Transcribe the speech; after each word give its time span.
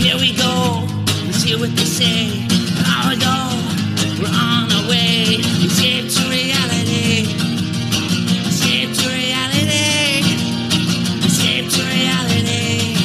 Here 0.00 0.16
we 0.16 0.34
go. 0.34 0.86
Let's 1.26 1.42
hear 1.42 1.58
what 1.58 1.70
they 1.76 1.84
say. 1.84 2.46
Power 2.84 3.14
go. 3.16 3.36
We're 4.18 4.28
on 4.32 4.72
our 4.72 4.88
way. 4.88 5.36
Escape 5.60 6.08
to 6.08 6.22
reality. 6.28 7.28
Escape 8.48 8.96
to 8.96 9.08
reality. 9.08 10.24
Escape 11.26 11.68
to 11.70 11.82
reality. 11.84 12.96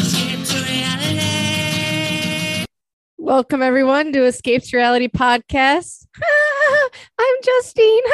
Escape 0.00 0.42
to 0.48 0.56
reality. 0.70 2.64
Welcome 3.18 3.62
everyone 3.62 4.12
to 4.14 4.24
Escapes 4.24 4.72
Reality 4.72 5.08
Podcast. 5.08 6.06
I'm 7.18 7.36
Justine. 7.44 8.02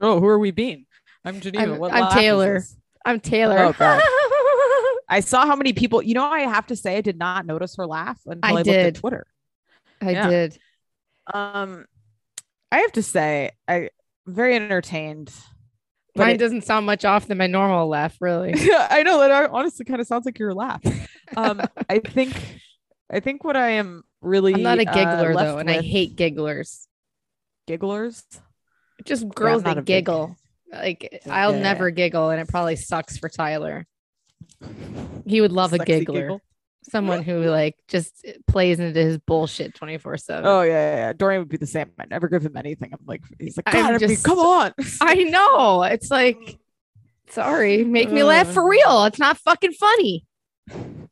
Oh, 0.00 0.20
who 0.20 0.28
are 0.28 0.38
we 0.38 0.52
being? 0.52 0.86
I'm 1.24 1.40
Geneva. 1.40 1.72
I'm- 1.72 1.82
I'm 1.92 2.12
Taylor. 2.12 2.62
I'm 3.04 3.18
Taylor. 3.18 3.58
Oh, 3.58 3.72
God. 3.72 4.00
I 5.08 5.20
saw 5.20 5.46
how 5.46 5.56
many 5.56 5.72
people. 5.72 6.02
You 6.02 6.14
know, 6.14 6.24
I 6.28 6.40
have 6.40 6.66
to 6.68 6.76
say, 6.76 6.96
I 6.96 7.00
did 7.00 7.18
not 7.18 7.46
notice 7.46 7.76
her 7.76 7.86
laugh 7.86 8.20
until 8.26 8.40
I 8.42 8.50
I, 8.50 8.52
looked 8.54 8.68
at 8.68 8.94
Twitter. 8.96 9.26
I 10.00 10.10
Yeah. 10.10 10.28
did. 10.30 10.58
Um, 11.32 11.86
I 12.70 12.78
have 12.78 12.92
to 12.92 13.02
say, 13.02 13.52
I 13.66 13.90
very 14.26 14.54
entertained. 14.56 15.32
Mine 16.14 16.30
it- 16.34 16.38
doesn't 16.38 16.64
sound 16.64 16.84
much 16.86 17.04
off 17.04 17.26
than 17.26 17.38
my 17.38 17.46
normal 17.46 17.88
laugh, 17.88 18.16
really. 18.20 18.52
I 18.56 19.02
know 19.02 19.20
that 19.20 19.50
honestly 19.50 19.84
kind 19.84 20.00
of 20.00 20.06
sounds 20.06 20.26
like 20.26 20.38
your 20.38 20.52
laugh. 20.54 20.82
Um, 21.36 21.62
I 21.88 22.00
think, 22.00 22.34
I 23.10 23.20
think 23.20 23.44
what 23.44 23.56
I 23.56 23.70
am 23.70 24.02
really 24.20 24.54
I'm 24.54 24.62
not 24.62 24.78
a 24.78 24.88
uh, 24.88 24.92
giggler 24.92 25.34
left 25.34 25.38
though, 25.46 25.58
and 25.58 25.70
I 25.70 25.80
hate 25.80 26.16
gigglers. 26.16 26.86
gigglers. 27.68 28.24
Just 29.04 29.28
girls 29.28 29.62
not 29.62 29.70
that 29.70 29.78
a 29.78 29.82
big- 29.82 29.86
giggle. 30.04 30.36
Like 30.72 31.22
I'll 31.30 31.54
Yeah. 31.54 31.62
never 31.62 31.90
giggle, 31.90 32.28
and 32.30 32.40
it 32.40 32.48
probably 32.48 32.76
sucks 32.76 33.16
for 33.16 33.28
Tyler. 33.28 33.86
He 35.26 35.40
would 35.40 35.52
love 35.52 35.72
a 35.72 35.78
giggler. 35.78 36.20
giggle. 36.22 36.40
Someone 36.90 37.22
who 37.22 37.42
like 37.44 37.76
just 37.86 38.24
plays 38.46 38.80
into 38.80 38.98
his 39.00 39.18
bullshit 39.18 39.74
24 39.74 40.16
7. 40.16 40.46
Oh 40.46 40.62
yeah, 40.62 40.70
yeah, 40.72 40.96
yeah. 40.96 41.12
Dorian 41.12 41.40
would 41.42 41.48
be 41.48 41.56
the 41.58 41.66
same. 41.66 41.90
I 41.98 42.06
never 42.06 42.28
give 42.28 42.42
him 42.44 42.56
anything. 42.56 42.90
I'm 42.92 43.00
like, 43.06 43.22
he's 43.38 43.56
like, 43.58 43.66
I'm 43.68 43.74
God, 43.74 43.88
I 43.88 43.90
mean, 43.98 44.08
just- 44.08 44.24
come 44.24 44.38
on. 44.38 44.72
I 45.00 45.14
know. 45.24 45.82
It's 45.82 46.10
like, 46.10 46.58
sorry, 47.30 47.84
make 47.84 48.10
me 48.10 48.22
laugh 48.22 48.48
for 48.52 48.66
real. 48.66 49.04
It's 49.04 49.18
not 49.18 49.36
fucking 49.38 49.72
funny. 49.72 50.24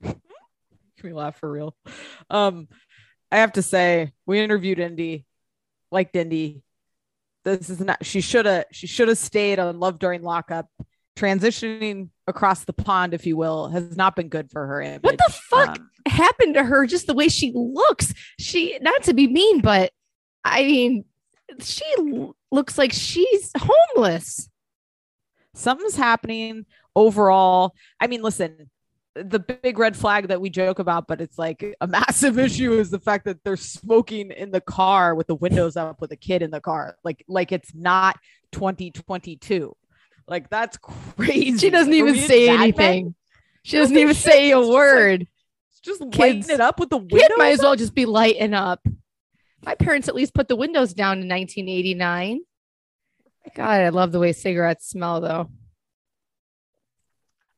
Make 0.03 1.05
me 1.05 1.13
laugh 1.13 1.37
for 1.39 1.51
real. 1.51 1.77
Um, 2.31 2.69
I 3.31 3.39
have 3.39 3.53
to 3.55 3.63
say, 3.63 4.13
we 4.25 4.41
interviewed 4.41 4.79
Indy, 4.79 5.27
liked 5.91 6.17
Indy. 6.17 6.63
This 7.45 7.69
is 7.69 7.81
not. 7.81 8.05
She 8.05 8.21
should 8.23 8.47
have. 8.47 8.65
She 8.73 8.87
should 8.87 9.09
have 9.09 9.19
stayed 9.19 9.59
on 9.59 9.79
Love 9.79 9.99
During 9.99 10.23
Lockup. 10.23 10.69
Transitioning 11.17 12.11
across 12.27 12.65
the 12.65 12.73
pond, 12.75 13.15
if 13.15 13.25
you 13.27 13.37
will, 13.37 13.69
has 13.69 13.97
not 13.97 14.15
been 14.17 14.29
good 14.29 14.51
for 14.51 14.67
her. 14.67 14.81
Image. 14.83 15.03
What 15.03 15.17
the 15.17 15.33
fuck 15.33 15.79
Um, 15.79 15.91
happened 16.07 16.55
to 16.55 16.63
her? 16.65 16.87
Just 16.87 17.07
the 17.07 17.15
way 17.15 17.29
she 17.29 17.53
looks. 17.55 18.13
She, 18.39 18.79
not 18.81 19.03
to 19.05 19.15
be 19.15 19.27
mean, 19.27 19.61
but 19.63 19.93
I 20.45 20.63
mean, 20.65 21.05
she 21.61 21.85
l- 21.99 22.37
looks 22.53 22.77
like 22.79 22.93
she's 22.93 23.51
homeless. 23.59 24.49
something's 25.55 25.97
happening 25.97 26.67
overall. 26.95 27.73
I 27.99 28.09
mean, 28.09 28.21
listen, 28.23 28.71
the 29.15 29.39
big 29.39 29.79
red 29.79 29.97
flag 29.97 30.29
that 30.29 30.43
we 30.43 30.51
joke 30.51 30.79
about, 30.79 31.09
but 31.09 31.23
it's 31.23 31.39
like 31.39 31.65
a 31.81 31.87
massive 31.89 32.39
issue 32.39 32.75
is 32.79 32.91
the 32.91 33.01
fact 33.01 33.25
that 33.25 33.43
they're 33.43 33.57
smoking 33.57 34.31
in 34.33 34.51
the 34.51 34.61
car 34.61 35.15
with 35.15 35.29
the 35.29 35.35
windows 35.35 35.77
up 35.79 36.03
with 36.03 36.13
a 36.13 36.17
kid 36.17 36.43
in 36.43 36.51
the 36.51 36.61
car. 36.61 36.99
Like, 37.05 37.25
like 37.27 37.53
it's 37.53 37.75
not 37.75 38.19
2022. 38.53 39.75
Like 40.29 40.49
that's 40.51 40.77
crazy. 40.79 41.59
She 41.59 41.71
doesn't 41.71 41.93
even 41.95 42.17
say 42.17 42.47
Mad 42.47 42.53
Men? 42.55 42.63
anything. 42.63 43.15
She 43.63 43.77
doesn't 43.79 43.97
even 43.97 44.15
should. 44.15 44.23
say 44.23 44.51
a 44.53 44.59
It's 44.59 44.67
just 44.67 44.69
like- 44.69 44.75
word. 44.75 45.29
Just 45.83 46.01
lighting 46.01 46.11
Kids- 46.43 46.49
it 46.49 46.61
up 46.61 46.81
with 46.81 46.91
the 46.91 46.97
windows. 46.97 47.21
Kid 47.21 47.33
might 47.37 47.51
as 47.53 47.61
well 47.61 47.77
just 47.77 47.95
be 47.95 48.07
lighting 48.07 48.55
up. 48.55 48.85
My 49.65 49.77
parents 49.77 50.09
at 50.09 50.17
least 50.17 50.35
put 50.35 50.49
the 50.49 50.57
windows 50.57 50.93
down 50.95 51.21
in 51.23 51.29
1989. 51.29 52.41
God, 53.55 53.81
I 53.81 53.89
love 53.91 54.11
the 54.11 54.19
way 54.19 54.33
cigarettes 54.33 54.89
smell, 54.89 55.21
though. 55.21 55.49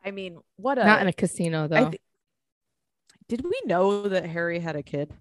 I 0.04 0.10
mean, 0.10 0.38
what 0.56 0.78
a. 0.78 0.84
Not 0.84 1.00
in 1.02 1.08
a 1.08 1.12
casino, 1.12 1.64
I 1.64 1.66
though. 1.68 1.90
thi- 1.90 2.00
did 3.28 3.44
we 3.44 3.60
know 3.64 4.08
that 4.08 4.26
Harry 4.26 4.58
had 4.60 4.76
a 4.76 4.82
kid? 4.82 5.12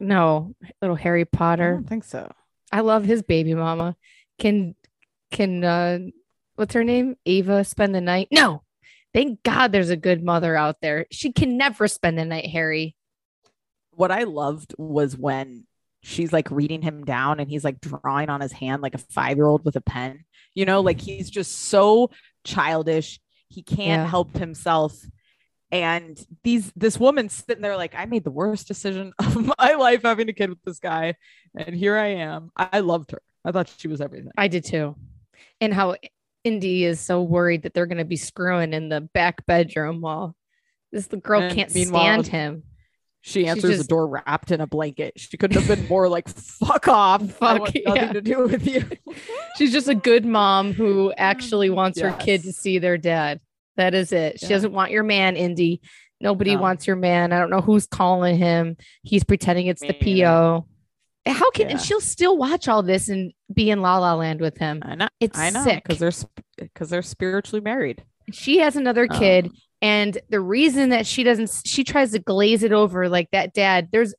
no, 0.00 0.54
little 0.82 0.96
Harry 0.96 1.22
I 1.22 1.24
Potter. 1.24 1.74
don't 1.74 1.88
think 1.88 2.04
so. 2.04 2.30
I 2.72 2.80
love 2.80 3.04
his 3.04 3.22
baby 3.22 3.54
mama. 3.54 3.96
Can 4.38 4.74
can 5.34 5.62
uh 5.64 5.98
what's 6.56 6.72
her 6.74 6.84
name? 6.84 7.16
Ava 7.26 7.64
spend 7.64 7.94
the 7.94 8.00
night? 8.00 8.28
No. 8.30 8.62
Thank 9.12 9.42
God 9.42 9.70
there's 9.70 9.90
a 9.90 9.96
good 9.96 10.24
mother 10.24 10.56
out 10.56 10.80
there. 10.80 11.06
She 11.10 11.32
can 11.32 11.56
never 11.56 11.86
spend 11.88 12.18
the 12.18 12.24
night, 12.24 12.46
Harry. 12.46 12.96
what 13.92 14.10
I 14.10 14.22
loved 14.24 14.74
was 14.78 15.16
when 15.16 15.66
she's 16.02 16.32
like 16.32 16.50
reading 16.50 16.82
him 16.82 17.04
down 17.04 17.38
and 17.40 17.48
he's 17.48 17.64
like 17.64 17.80
drawing 17.80 18.28
on 18.28 18.40
his 18.40 18.52
hand 18.52 18.82
like 18.82 18.94
a 18.94 18.98
five 18.98 19.36
year 19.36 19.46
old 19.46 19.64
with 19.64 19.76
a 19.76 19.80
pen. 19.80 20.24
You 20.54 20.64
know, 20.64 20.80
like 20.80 21.00
he's 21.00 21.30
just 21.30 21.52
so 21.52 22.10
childish. 22.44 23.20
He 23.48 23.62
can't 23.62 24.02
Yeah. 24.02 24.06
help 24.06 24.36
himself. 24.36 24.96
And 25.70 26.18
these 26.44 26.72
this 26.76 26.98
woman's 26.98 27.32
sitting 27.32 27.62
there 27.62 27.76
like, 27.76 27.94
I 27.96 28.04
made 28.06 28.22
the 28.24 28.30
worst 28.30 28.68
decision 28.68 29.12
of 29.18 29.52
my 29.58 29.74
life 29.74 30.02
having 30.02 30.28
a 30.28 30.32
kid 30.32 30.50
with 30.50 30.62
this 30.64 30.78
guy. 30.80 31.14
And 31.56 31.74
here 31.74 31.96
I 31.96 32.14
am. 32.16 32.50
I 32.56 32.80
loved 32.80 33.10
her. 33.12 33.22
I 33.44 33.52
thought 33.52 33.72
she 33.78 33.88
was 33.88 34.00
everything. 34.00 34.30
I 34.36 34.48
did 34.48 34.64
too. 34.64 34.96
And 35.60 35.72
how 35.72 35.96
Indy 36.44 36.84
is 36.84 37.00
so 37.00 37.22
worried 37.22 37.62
that 37.62 37.74
they're 37.74 37.86
gonna 37.86 38.04
be 38.04 38.16
screwing 38.16 38.72
in 38.72 38.88
the 38.88 39.00
back 39.00 39.46
bedroom 39.46 40.00
while 40.00 40.36
this 40.92 41.06
the 41.06 41.16
girl 41.16 41.42
And 41.42 41.54
can't 41.54 41.70
stand 41.70 42.26
him. 42.26 42.64
She 43.22 43.46
answers 43.46 43.76
just- 43.76 43.82
the 43.84 43.88
door 43.88 44.06
wrapped 44.06 44.50
in 44.50 44.60
a 44.60 44.66
blanket. 44.66 45.14
She 45.16 45.38
couldn't 45.38 45.58
have 45.60 45.66
been 45.66 45.88
more 45.88 46.08
like, 46.10 46.28
fuck 46.28 46.88
off. 46.88 47.22
Fuck, 47.22 47.60
nothing 47.60 47.82
yeah. 47.86 48.12
to 48.12 48.20
do 48.20 48.44
with 48.46 48.66
you. 48.66 48.84
She's 49.56 49.72
just 49.72 49.88
a 49.88 49.94
good 49.94 50.26
mom 50.26 50.74
who 50.74 51.10
actually 51.16 51.70
mm, 51.70 51.74
wants 51.74 51.98
her 52.00 52.12
kid 52.12 52.42
to 52.42 52.52
see 52.52 52.78
their 52.78 52.98
dad. 52.98 53.40
That 53.76 53.94
is 53.94 54.12
it. 54.12 54.40
She 54.40 54.46
Yeah. 54.46 54.50
doesn't 54.56 54.72
want 54.72 54.90
your 54.90 55.04
man, 55.04 55.36
Indy. 55.36 55.80
Nobody 56.20 56.54
No. 56.54 56.60
wants 56.60 56.86
your 56.86 56.96
man. 56.96 57.32
I 57.32 57.38
don't 57.38 57.50
know 57.50 57.62
who's 57.62 57.86
calling 57.86 58.36
him. 58.36 58.76
He's 59.02 59.24
pretending 59.24 59.68
it's 59.68 59.80
the 59.80 59.94
PO. 59.94 60.66
How 61.26 61.50
can 61.52 61.68
and 61.70 61.80
she'll 61.80 62.00
still 62.02 62.36
watch 62.36 62.68
all 62.68 62.82
this 62.82 63.08
and 63.08 63.32
be 63.52 63.70
in 63.70 63.80
La 63.80 63.98
La 63.98 64.14
Land 64.14 64.40
with 64.40 64.58
him? 64.58 64.82
I 64.84 64.94
know. 64.94 65.08
It's 65.20 65.38
I 65.38 65.50
know 65.50 65.64
sick. 65.64 65.82
because 65.84 65.98
they're 65.98 66.30
because 66.58 66.90
they're 66.90 67.02
spiritually 67.02 67.62
married. 67.62 68.04
She 68.32 68.58
has 68.58 68.76
another 68.76 69.06
kid, 69.06 69.46
Um, 69.46 69.52
and 69.82 70.18
the 70.30 70.40
reason 70.40 70.90
that 70.90 71.06
she 71.06 71.22
doesn't, 71.24 71.50
she 71.66 71.84
tries 71.84 72.12
to 72.12 72.18
glaze 72.18 72.62
it 72.62 72.72
over 72.72 73.08
like 73.08 73.30
that. 73.32 73.52
Dad, 73.52 73.88
there's, 73.92 74.14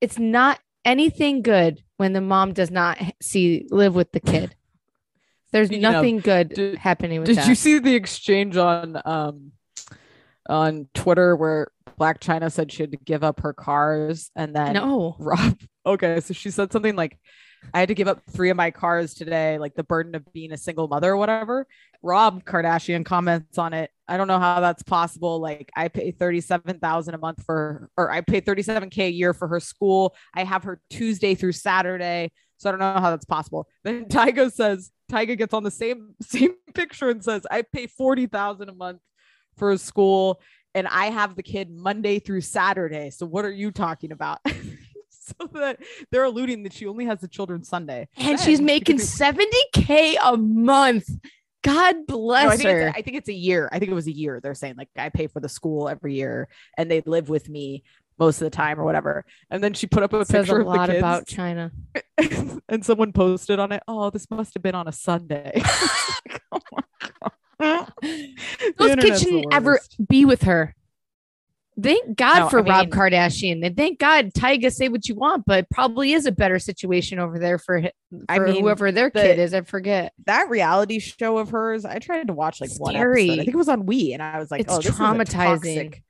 it's 0.00 0.18
not 0.18 0.58
anything 0.84 1.42
good 1.42 1.82
when 1.98 2.12
the 2.14 2.20
mom 2.20 2.52
does 2.52 2.70
not 2.70 2.98
see 3.22 3.66
live 3.70 3.94
with 3.94 4.12
the 4.12 4.20
kid. 4.20 4.54
There's 5.52 5.70
nothing 5.70 6.18
good 6.20 6.50
did- 6.50 6.78
happening 6.78 7.20
with 7.20 7.26
Did 7.28 7.38
that. 7.38 7.48
you 7.48 7.54
see 7.54 7.78
the 7.78 7.94
exchange 7.94 8.56
on 8.56 9.00
um 9.04 9.52
on 10.48 10.88
Twitter 10.94 11.36
where 11.36 11.68
Blac 11.98 12.18
Chyna 12.20 12.52
said 12.52 12.70
she 12.70 12.82
had 12.82 12.92
to 12.92 12.98
give 12.98 13.24
up 13.24 13.40
her 13.40 13.52
cars 13.52 14.30
and 14.36 14.54
then 14.54 14.74
No. 14.74 15.16
Rob 15.18 15.58
okay, 15.86 16.20
so 16.20 16.34
she 16.34 16.50
said 16.50 16.72
something 16.72 16.96
like 16.96 17.18
I 17.74 17.80
had 17.80 17.88
to 17.88 17.94
give 17.94 18.08
up 18.08 18.22
three 18.30 18.50
of 18.50 18.56
my 18.56 18.70
cars 18.70 19.14
today, 19.14 19.58
like 19.58 19.74
the 19.74 19.82
burden 19.82 20.14
of 20.14 20.32
being 20.32 20.52
a 20.52 20.56
single 20.56 20.88
mother 20.88 21.12
or 21.12 21.16
whatever. 21.16 21.66
Rob 22.02 22.44
Kardashian 22.44 23.04
comments 23.04 23.58
on 23.58 23.72
it. 23.72 23.90
I 24.06 24.16
don't 24.16 24.28
know 24.28 24.38
how 24.38 24.60
that's 24.60 24.82
possible. 24.82 25.40
Like 25.40 25.70
I 25.74 25.88
pay 25.88 26.12
37,000 26.12 27.14
a 27.14 27.18
month 27.18 27.42
for 27.44 27.90
or 27.96 28.10
I 28.10 28.20
pay 28.20 28.40
37k 28.40 28.98
a 29.06 29.10
year 29.10 29.34
for 29.34 29.48
her 29.48 29.60
school. 29.60 30.14
I 30.34 30.44
have 30.44 30.64
her 30.64 30.80
Tuesday 30.90 31.34
through 31.34 31.52
Saturday. 31.52 32.30
So 32.58 32.68
I 32.68 32.72
don't 32.72 32.80
know 32.80 33.00
how 33.00 33.10
that's 33.10 33.24
possible. 33.24 33.66
Then 33.84 34.06
Tyga 34.06 34.52
says 34.52 34.90
Tyga 35.10 35.36
gets 35.36 35.52
on 35.52 35.62
the 35.62 35.70
same 35.70 36.14
same 36.22 36.54
picture 36.74 37.10
and 37.10 37.22
says 37.22 37.46
I 37.50 37.62
pay 37.62 37.86
40,000 37.86 38.68
a 38.68 38.74
month 38.74 39.00
for 39.56 39.72
a 39.72 39.78
school 39.78 40.40
and 40.74 40.86
I 40.86 41.06
have 41.06 41.36
the 41.36 41.42
kid 41.42 41.70
Monday 41.70 42.18
through 42.18 42.42
Saturday. 42.42 43.08
So 43.10 43.24
what 43.24 43.46
are 43.46 43.50
you 43.50 43.70
talking 43.70 44.12
about? 44.12 44.40
so 45.10 45.48
that 45.54 45.80
they're 46.12 46.24
alluding 46.24 46.64
that 46.64 46.74
she 46.74 46.86
only 46.86 47.06
has 47.06 47.20
the 47.20 47.28
children 47.28 47.64
Sunday. 47.64 48.08
and 48.16 48.38
Then 48.38 48.38
she's 48.38 48.60
making 48.60 48.98
could 48.98 49.06
70k 49.06 50.16
a 50.22 50.36
month. 50.36 51.08
God 51.64 51.96
No, 52.08 52.16
bless 52.16 52.46
I 52.52 52.56
think, 52.56 52.68
her. 52.68 52.88
it's, 52.88 52.98
I 52.98 53.02
think 53.02 53.16
it's 53.16 53.28
a 53.30 53.34
year. 53.34 53.68
I 53.72 53.78
think 53.78 53.90
it 53.90 53.94
was 53.94 54.06
a 54.06 54.14
year. 54.14 54.38
They're 54.40 54.54
saying 54.54 54.74
like 54.76 54.88
I 54.96 55.08
pay 55.08 55.26
for 55.26 55.40
the 55.40 55.48
school 55.48 55.88
every 55.88 56.14
year, 56.14 56.48
and 56.76 56.90
they 56.90 57.00
live 57.06 57.28
with 57.28 57.48
me 57.48 57.82
most 58.18 58.40
of 58.40 58.46
the 58.46 58.50
time 58.50 58.78
or 58.78 58.84
whatever. 58.84 59.24
And 59.50 59.64
then 59.64 59.72
she 59.74 59.86
put 59.86 60.02
up 60.02 60.12
a 60.12 60.24
says 60.24 60.46
picture 60.46 60.58
a 60.58 60.60
of 60.60 60.66
the 60.66 60.72
lot 60.72 60.88
kids, 60.88 60.98
about 60.98 61.26
Chyna. 61.26 61.70
and 62.68 62.84
someone 62.84 63.12
posted 63.12 63.58
on 63.58 63.72
it. 63.72 63.82
Oh, 63.88 64.10
this 64.10 64.30
must 64.30 64.54
have 64.54 64.62
been 64.62 64.74
on 64.74 64.86
a 64.88 64.92
Sunday. 64.92 65.52
oh 66.52 66.60
my 66.70 66.82
god. 67.00 67.32
The 67.58 68.34
Those 68.78 68.94
kids 68.96 69.22
shouldn't 69.22 69.52
ever 69.52 69.80
be 70.08 70.24
with 70.24 70.42
her. 70.42 70.74
Thank 71.80 72.16
God 72.16 72.38
No, 72.38 72.48
for 72.48 72.60
I 72.60 72.62
Rob 72.70 72.86
mean- 72.86 72.90
Kardashian, 72.90 73.66
and 73.66 73.76
thank 73.76 73.98
God 73.98 74.32
Tyga 74.32 74.72
say 74.72 74.88
what 74.88 75.08
you 75.10 75.14
want, 75.14 75.44
but 75.46 75.68
probably 75.68 76.14
is 76.14 76.24
a 76.24 76.32
better 76.32 76.58
situation 76.58 77.18
over 77.18 77.38
there 77.38 77.58
for, 77.58 77.82
hi- 77.82 77.92
I 78.30 78.38
mean, 78.38 78.62
whoever 78.62 78.90
their 78.92 79.10
the- 79.10 79.20
kid 79.20 79.38
is. 79.38 79.52
I 79.52 79.60
forget. 79.60 80.14
that 80.24 80.48
reality 80.48 80.98
show 81.00 81.36
of 81.36 81.50
hers, 81.50 81.84
I 81.84 81.98
tried 81.98 82.28
to 82.28 82.32
watch 82.32 82.62
like 82.62 82.70
one 82.78 82.96
episode. 82.96 83.30
I 83.32 83.36
think 83.36 83.48
it 83.48 83.56
was 83.56 83.68
on 83.68 83.82
Wii, 83.86 84.14
and 84.14 84.22
I 84.22 84.38
was 84.38 84.50
like, 84.50 84.62
It's 84.62 84.72
"Oh, 84.72 84.76
this 84.78 84.86
is 84.86 84.98
a 84.98 85.02
traumatizing. 85.02 85.26
toxic- 85.90 86.02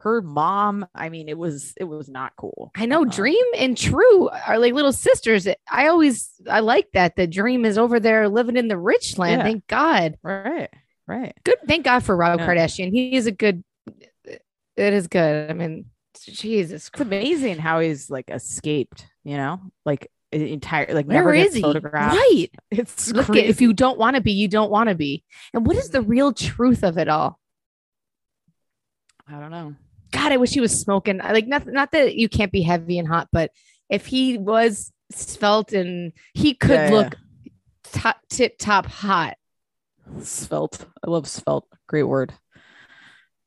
Her 0.00 0.20
mom, 0.20 0.86
I 0.94 1.08
mean, 1.08 1.30
it 1.30 1.38
was 1.38 1.72
it 1.80 1.84
was 1.84 2.10
not 2.10 2.34
cool. 2.36 2.70
I 2.76 2.84
know 2.84 3.00
Uh-uh. 3.00 3.10
Dream 3.10 3.46
and 3.56 3.74
True 3.78 4.28
are 4.28 4.58
like 4.58 4.74
little 4.74 4.92
sisters. 4.92 5.48
I 5.70 5.86
always 5.86 6.30
I 6.50 6.60
like 6.60 6.88
that. 6.92 7.16
The 7.16 7.26
Dream 7.26 7.64
is 7.64 7.78
over 7.78 7.98
there 7.98 8.28
living 8.28 8.58
in 8.58 8.68
the 8.68 8.76
rich 8.76 9.16
land. 9.16 9.38
Yeah. 9.38 9.44
Thank 9.44 9.66
God. 9.68 10.18
Right, 10.22 10.68
right. 11.06 11.34
Good. 11.44 11.56
Thank 11.66 11.84
God 11.84 12.02
for 12.02 12.16
Rob 12.16 12.40
Yeah. 12.40 12.46
Kardashian. 12.46 12.90
He 12.90 13.14
is 13.16 13.26
a 13.26 13.32
good. 13.32 13.64
It 14.26 14.92
is 14.92 15.06
good. 15.06 15.50
I 15.50 15.54
mean, 15.54 15.86
Jesus. 16.20 16.88
It's 16.92 17.00
amazing 17.00 17.58
how 17.58 17.80
he's 17.80 18.10
like 18.10 18.30
escaped. 18.30 19.06
You 19.22 19.36
know, 19.36 19.60
like 19.84 20.10
entire 20.32 20.92
like 20.92 21.06
Where 21.06 21.18
never 21.18 21.32
is 21.34 21.44
gets 21.44 21.56
he? 21.56 21.62
photographed. 21.62 22.16
Right. 22.16 22.48
It's 22.70 23.12
Look 23.12 23.26
crazy. 23.26 23.46
if 23.46 23.60
you 23.60 23.72
don't 23.72 23.98
want 23.98 24.16
to 24.16 24.22
be, 24.22 24.32
you 24.32 24.48
don't 24.48 24.70
want 24.70 24.88
to 24.88 24.94
be. 24.94 25.22
And 25.52 25.64
what 25.66 25.76
is 25.76 25.90
the 25.90 26.02
real 26.02 26.32
truth 26.32 26.82
of 26.82 26.98
it 26.98 27.08
all? 27.08 27.38
I 29.28 29.38
don't 29.40 29.50
know. 29.50 29.74
God, 30.10 30.32
I 30.32 30.36
wish 30.36 30.50
he 30.52 30.60
was 30.60 30.78
smoking. 30.78 31.18
Like 31.18 31.46
not 31.46 31.66
not 31.66 31.92
that 31.92 32.14
you 32.16 32.28
can't 32.28 32.52
be 32.52 32.62
heavy 32.62 32.98
and 32.98 33.08
hot, 33.08 33.28
but 33.32 33.50
if 33.88 34.06
he 34.06 34.38
was 34.38 34.92
svelte 35.12 35.72
and 35.72 36.12
he 36.34 36.54
could 36.54 36.70
Yeah, 36.70 36.88
yeah. 36.88 36.94
look 36.94 37.14
top 37.84 38.16
tip 38.28 38.56
top 38.58 38.86
hot. 38.86 39.36
Svelte. 40.22 40.84
I 41.06 41.10
love 41.10 41.26
svelte. 41.28 41.66
Great 41.88 42.04
word. 42.04 42.32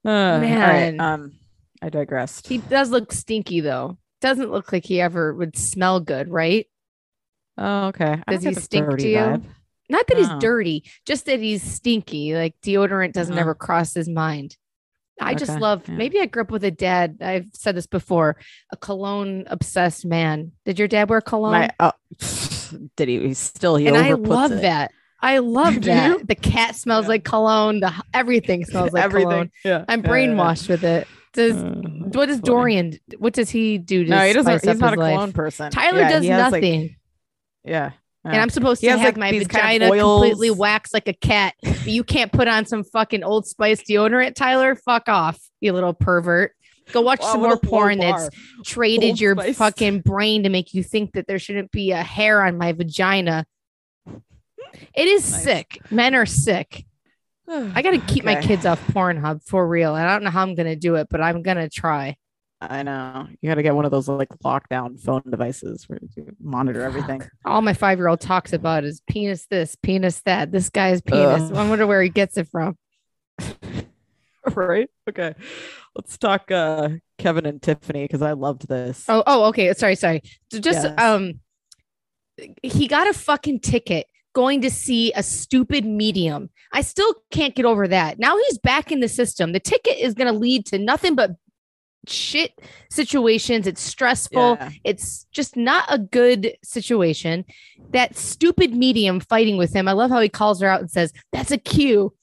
Uh, 0.06 0.10
all 0.10 0.40
right, 0.40 0.40
Man. 0.40 1.00
Um, 1.02 1.34
I 1.82 1.90
digressed. 1.90 2.48
He 2.48 2.58
does 2.60 2.90
look 2.90 3.12
stinky 3.12 3.60
though. 3.62 3.98
Doesn't 4.22 4.52
look 4.52 4.72
like 4.72 4.86
he 4.86 5.00
ever 5.02 5.34
would 5.34 5.58
smell 5.58 6.00
good, 6.00 6.30
right? 6.30 6.66
oh, 7.58 7.88
okay. 7.88 8.22
I 8.28 8.34
Does 8.34 8.44
he 8.44 8.54
stink 8.54 8.98
to 8.98 9.08
you? 9.10 9.18
vibe. 9.18 9.44
Not 9.90 10.06
that 10.08 10.18
he's 10.18 10.30
dirty, 10.40 10.84
just 11.06 11.26
that 11.28 11.40
he's 11.40 11.64
stinky. 11.64 12.36
Like 12.36 12.56
deodorant 12.64 13.14
doesn't 13.14 13.34
Uh-huh. 13.34 13.42
ever 13.42 13.56
cross 13.56 13.94
his 13.94 14.10
mind. 14.10 14.58
I 15.20 15.34
just 15.34 15.60
love, 15.60 15.88
yeah. 15.88 15.96
maybe 15.96 16.20
I 16.20 16.28
grew 16.28 16.44
up 16.44 16.52
with 16.52 16.64
a 16.64 16.70
dad. 16.70 17.18
I've 17.22 17.48
said 17.54 17.76
this 17.76 17.88
before, 17.88 18.38
a 18.72 18.78
cologne 18.78 19.46
obsessed 19.48 20.06
man. 20.06 20.52
Did 20.66 20.78
your 20.78 20.88
dad 20.88 21.10
wear 21.10 21.22
cologne? 21.22 21.54
My, 21.54 21.72
oh, 21.80 21.92
did 22.98 23.08
he? 23.08 23.20
He's 23.28 23.40
still 23.40 23.76
he 23.78 23.88
and 23.88 23.98
I 23.98 24.12
love 24.14 24.52
it. 24.52 24.62
that. 24.62 24.92
I 25.20 25.40
love 25.40 25.82
that. 25.84 26.08
you? 26.10 26.24
The 26.26 26.36
cat 26.36 26.76
smells 26.76 27.06
Yeah. 27.06 27.10
like 27.10 27.24
cologne. 27.24 27.80
The 27.80 27.92
everything 28.14 28.66
smells 28.66 28.92
like 28.94 29.04
Everything. 29.04 29.30
cologne. 29.30 29.52
Yeah. 29.66 29.86
I'm 29.88 30.02
yeah, 30.02 30.06
yeah, 30.06 30.12
brainwashed 30.12 30.70
with 30.70 30.84
it. 30.84 31.08
Does 31.34 31.56
Uh, 31.56 31.66
what 31.66 32.28
does 32.28 32.38
funny. 32.38 32.42
Dorian? 32.42 33.00
What 33.18 33.34
does 33.34 33.50
he 33.50 33.78
do? 33.78 34.04
To 34.04 34.10
No, 34.10 34.20
he 34.26 34.34
doesn't. 34.34 34.64
He's 34.66 34.80
not 34.80 34.96
a 34.96 35.00
life? 35.00 35.14
cologne 35.14 35.34
person. 35.34 35.72
Tyler 35.72 36.00
Yeah, 36.02 36.10
does 36.10 36.26
has, 36.28 36.52
like- 36.52 36.62
nothing. 36.64 36.96
yeah. 37.64 37.92
And. 38.26 38.36
I'm 38.36 38.50
supposed 38.50 38.82
He 38.82 38.88
to 38.88 38.92
has, 38.92 39.00
have 39.00 39.08
like, 39.16 39.18
my 39.18 39.32
these 39.32 39.48
kind 39.48 39.82
vagina 39.82 39.94
of 39.94 40.00
completely 40.00 40.50
waxed 40.50 40.94
like 40.94 41.08
a 41.08 41.14
cat. 41.14 41.54
But 41.64 41.88
you 41.88 42.04
can't 42.04 42.30
put 42.32 42.48
on 42.50 42.66
some 42.66 42.84
fucking 42.84 43.24
Old 43.24 43.48
Spice 43.48 43.82
deodorant, 43.84 44.36
Tyler. 44.36 44.76
Fuck 44.76 45.08
off, 45.08 45.40
you 45.62 45.72
little 45.72 45.94
pervert. 45.94 46.52
Go 46.92 47.00
watch 47.02 47.22
Wow, 47.22 47.32
some 47.32 47.42
more 47.42 47.58
porn 47.58 48.00
that's 48.00 48.30
traded 48.66 49.12
Old 49.12 49.22
your 49.22 49.36
Spice. 49.36 49.58
fucking 49.58 50.02
brain 50.02 50.44
to 50.44 50.50
make 50.50 50.74
you 50.74 50.84
think 50.84 51.14
that 51.14 51.26
there 51.28 51.40
shouldn't 51.40 51.72
be 51.72 51.92
a 51.92 52.04
hair 52.04 52.42
on 52.46 52.58
my 52.58 52.74
vagina. 52.74 53.46
It 54.94 55.08
is 55.08 55.30
Nice. 55.32 55.44
sick. 55.44 55.80
Men 55.92 56.16
are 56.16 56.26
sick. 56.26 56.86
I 57.50 57.82
got 57.82 57.92
to 57.92 58.00
keep 58.00 58.24
my 58.26 58.42
kids 58.42 58.66
off 58.66 58.86
Pornhub 58.88 59.44
for 59.44 59.68
real. 59.68 59.96
And 59.96 60.06
I 60.06 60.14
don't 60.14 60.24
know 60.24 60.30
how 60.30 60.42
I'm 60.44 60.56
going 60.56 60.68
to 60.68 60.76
do 60.76 60.96
it, 60.96 61.08
but 61.10 61.22
I'm 61.22 61.42
going 61.44 61.58
to 61.58 61.70
try. 61.70 62.18
I 62.60 62.82
know. 62.84 63.28
You 63.40 63.50
got 63.50 63.56
to 63.56 63.64
get 63.64 63.76
one 63.76 63.86
of 63.86 63.92
those 63.92 64.08
like 64.10 64.30
lockdown 64.44 65.00
phone 65.00 65.22
devices 65.30 65.88
where 65.88 66.00
you 66.16 66.36
monitor 66.42 66.82
everything. 66.82 67.22
All 67.46 67.62
my 67.62 67.74
five 67.74 68.00
year 68.00 68.08
old 68.08 68.20
talks 68.20 68.52
about 68.52 68.84
is 68.84 69.02
penis 69.08 69.46
this, 69.46 69.76
penis 69.82 70.22
that. 70.26 70.52
This 70.52 70.70
guy's 70.70 71.02
penis. 71.02 71.44
Ugh. 71.52 71.56
I 71.56 71.70
wonder 71.70 71.86
where 71.86 72.02
he 72.02 72.10
gets 72.10 72.36
it 72.38 72.48
from. 72.48 72.76
right? 74.56 74.90
Okay. 75.08 75.36
Let's 75.96 76.18
talk 76.18 76.52
uh 76.52 76.90
Kevin 77.18 77.46
and 77.46 77.62
Tiffany 77.62 78.04
because 78.04 78.22
I 78.22 78.34
loved 78.34 78.68
this. 78.68 79.06
Oh, 79.08 79.24
oh, 79.26 79.46
okay. 79.46 79.74
Sorry, 79.74 79.96
sorry. 79.96 80.22
So 80.52 80.60
Just 80.60 80.84
Yes. 80.84 81.00
um, 81.00 81.40
he 82.62 82.88
got 82.88 83.08
a 83.08 83.14
fucking 83.14 83.60
ticket 83.62 84.08
going 84.38 84.62
to 84.62 84.70
see 84.70 85.12
a 85.14 85.24
stupid 85.24 85.84
medium. 85.84 86.48
I 86.72 86.82
still 86.82 87.12
can't 87.32 87.56
get 87.56 87.66
over 87.66 87.88
that. 87.88 88.20
Now 88.20 88.38
he's 88.38 88.60
back 88.60 88.92
in 88.92 89.00
the 89.00 89.08
system. 89.08 89.52
The 89.52 89.60
ticket 89.60 89.98
is 89.98 90.14
going 90.14 90.32
to 90.32 90.40
lead 90.40 90.68
to 90.68 90.78
nothing 90.78 91.16
but 91.16 91.32
shit 92.08 92.52
situations. 92.92 93.66
It's 93.66 93.82
stressful. 93.82 94.58
Yeah. 94.60 94.70
It's 94.84 95.26
just 95.32 95.58
not 95.58 95.86
a 95.90 95.98
good 95.98 96.54
situation. 96.64 97.46
That 97.94 98.16
stupid 98.16 98.76
medium 98.76 99.22
fighting 99.22 99.58
with 99.58 99.74
him. 99.76 99.88
I 99.88 99.94
love 99.94 100.12
how 100.12 100.20
he 100.20 100.30
calls 100.30 100.62
her 100.62 100.68
out 100.68 100.82
and 100.82 100.92
says, 100.92 101.12
"That's 101.34 101.50
a 101.50 101.58
cue." 101.58 102.14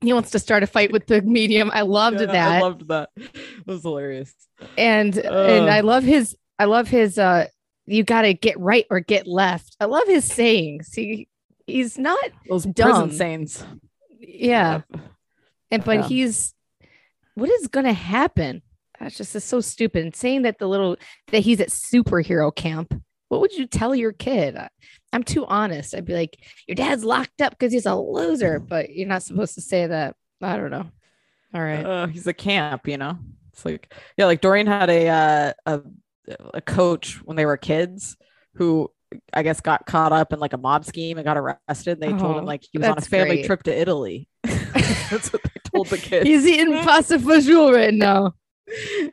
He 0.00 0.12
wants 0.12 0.30
to 0.30 0.38
start 0.38 0.62
a 0.62 0.66
fight 0.68 0.92
with 0.92 1.08
the 1.08 1.22
medium. 1.22 1.72
I 1.74 1.80
loved 1.82 2.20
Yeah, 2.20 2.26
that 2.26 2.48
I 2.52 2.60
loved 2.60 2.86
that. 2.86 3.08
It 3.16 3.66
was 3.66 3.82
hilarious. 3.82 4.32
and 4.76 5.18
and 5.18 5.68
I 5.68 5.80
love 5.80 6.04
his 6.04 6.36
I 6.56 6.66
love 6.66 6.86
his 6.86 7.18
uh 7.18 7.46
you 7.86 8.04
got 8.04 8.22
to 8.22 8.34
get 8.34 8.58
right 8.60 8.86
or 8.90 9.00
get 9.00 9.26
left. 9.26 9.74
I 9.80 9.86
love 9.86 10.06
his 10.06 10.24
sayings. 10.24 10.92
He 10.92 11.27
he's 11.68 11.98
not 11.98 12.18
Those 12.48 12.64
Dumb. 12.64 12.90
prison 12.90 13.10
saints. 13.12 13.64
yeah, 14.18 14.82
and 15.70 15.84
but 15.84 15.96
Yeah. 15.98 16.08
he's 16.08 16.54
what 17.34 17.50
is 17.50 17.68
to 17.84 17.92
happen? 17.92 18.62
That's 18.98 19.16
just 19.16 19.36
it's 19.36 19.44
so 19.46 19.60
stupid. 19.60 20.02
And 20.04 20.14
saying 20.16 20.42
that 20.42 20.58
the 20.58 20.66
little 20.68 20.96
that 21.28 21.40
he's 21.40 21.60
at 21.60 21.68
superhero 21.68 22.54
camp. 22.54 22.92
What 23.28 23.42
would 23.42 23.52
you 23.52 23.66
tell 23.66 23.94
your 23.94 24.12
kid? 24.12 24.56
I, 24.56 24.68
I'm 25.12 25.22
too 25.22 25.44
honest. 25.46 25.94
I'd 25.94 26.06
be 26.06 26.14
like, 26.14 26.38
your 26.66 26.74
dad's 26.74 27.04
locked 27.04 27.42
up 27.42 27.50
because 27.52 27.72
he's 27.72 27.84
a 27.86 27.94
loser, 27.94 28.58
but 28.58 28.90
you're 28.90 29.06
not 29.06 29.22
supposed 29.22 29.54
to 29.54 29.60
say 29.60 29.86
that. 29.86 30.16
I 30.40 30.56
don't 30.56 30.70
know. 30.70 30.90
All 31.54 31.62
right. 31.62 31.84
Uh, 31.84 32.06
he's 32.06 32.26
a 32.26 32.32
camp, 32.32 32.88
you 32.88 32.96
know. 32.96 33.18
It's 33.52 33.64
like 33.64 33.92
yeah, 34.16 34.24
like 34.26 34.40
Dorian 34.40 34.66
had 34.66 34.88
a 34.90 35.08
uh, 35.08 35.52
a 35.66 35.80
a 36.54 36.60
coach 36.60 37.20
when 37.24 37.36
they 37.36 37.46
were 37.46 37.56
kids 37.56 38.16
who 38.54 38.90
I 39.32 39.42
guess 39.42 39.60
got 39.60 39.86
caught 39.86 40.12
up 40.12 40.32
in 40.32 40.38
like 40.38 40.52
a 40.52 40.58
mob 40.58 40.84
scheme 40.84 41.16
and 41.18 41.24
got 41.24 41.36
arrested. 41.38 42.00
They 42.00 42.08
told 42.10 42.36
Oh, 42.36 42.38
him 42.38 42.44
like 42.44 42.64
he 42.70 42.78
was 42.78 42.88
on 42.88 42.98
a 42.98 43.00
family 43.00 43.36
great. 43.36 43.46
trip 43.46 43.62
to 43.64 43.76
Italy. 43.78 44.28
That's 44.44 45.32
what 45.32 45.42
they 45.42 45.60
told 45.74 45.86
the 45.88 45.96
kids. 46.02 46.26
he's 46.26 46.46
eating 46.46 46.72
pasta 46.84 47.18
fajoule 47.18 47.72
right 47.74 47.94
now. 47.94 48.34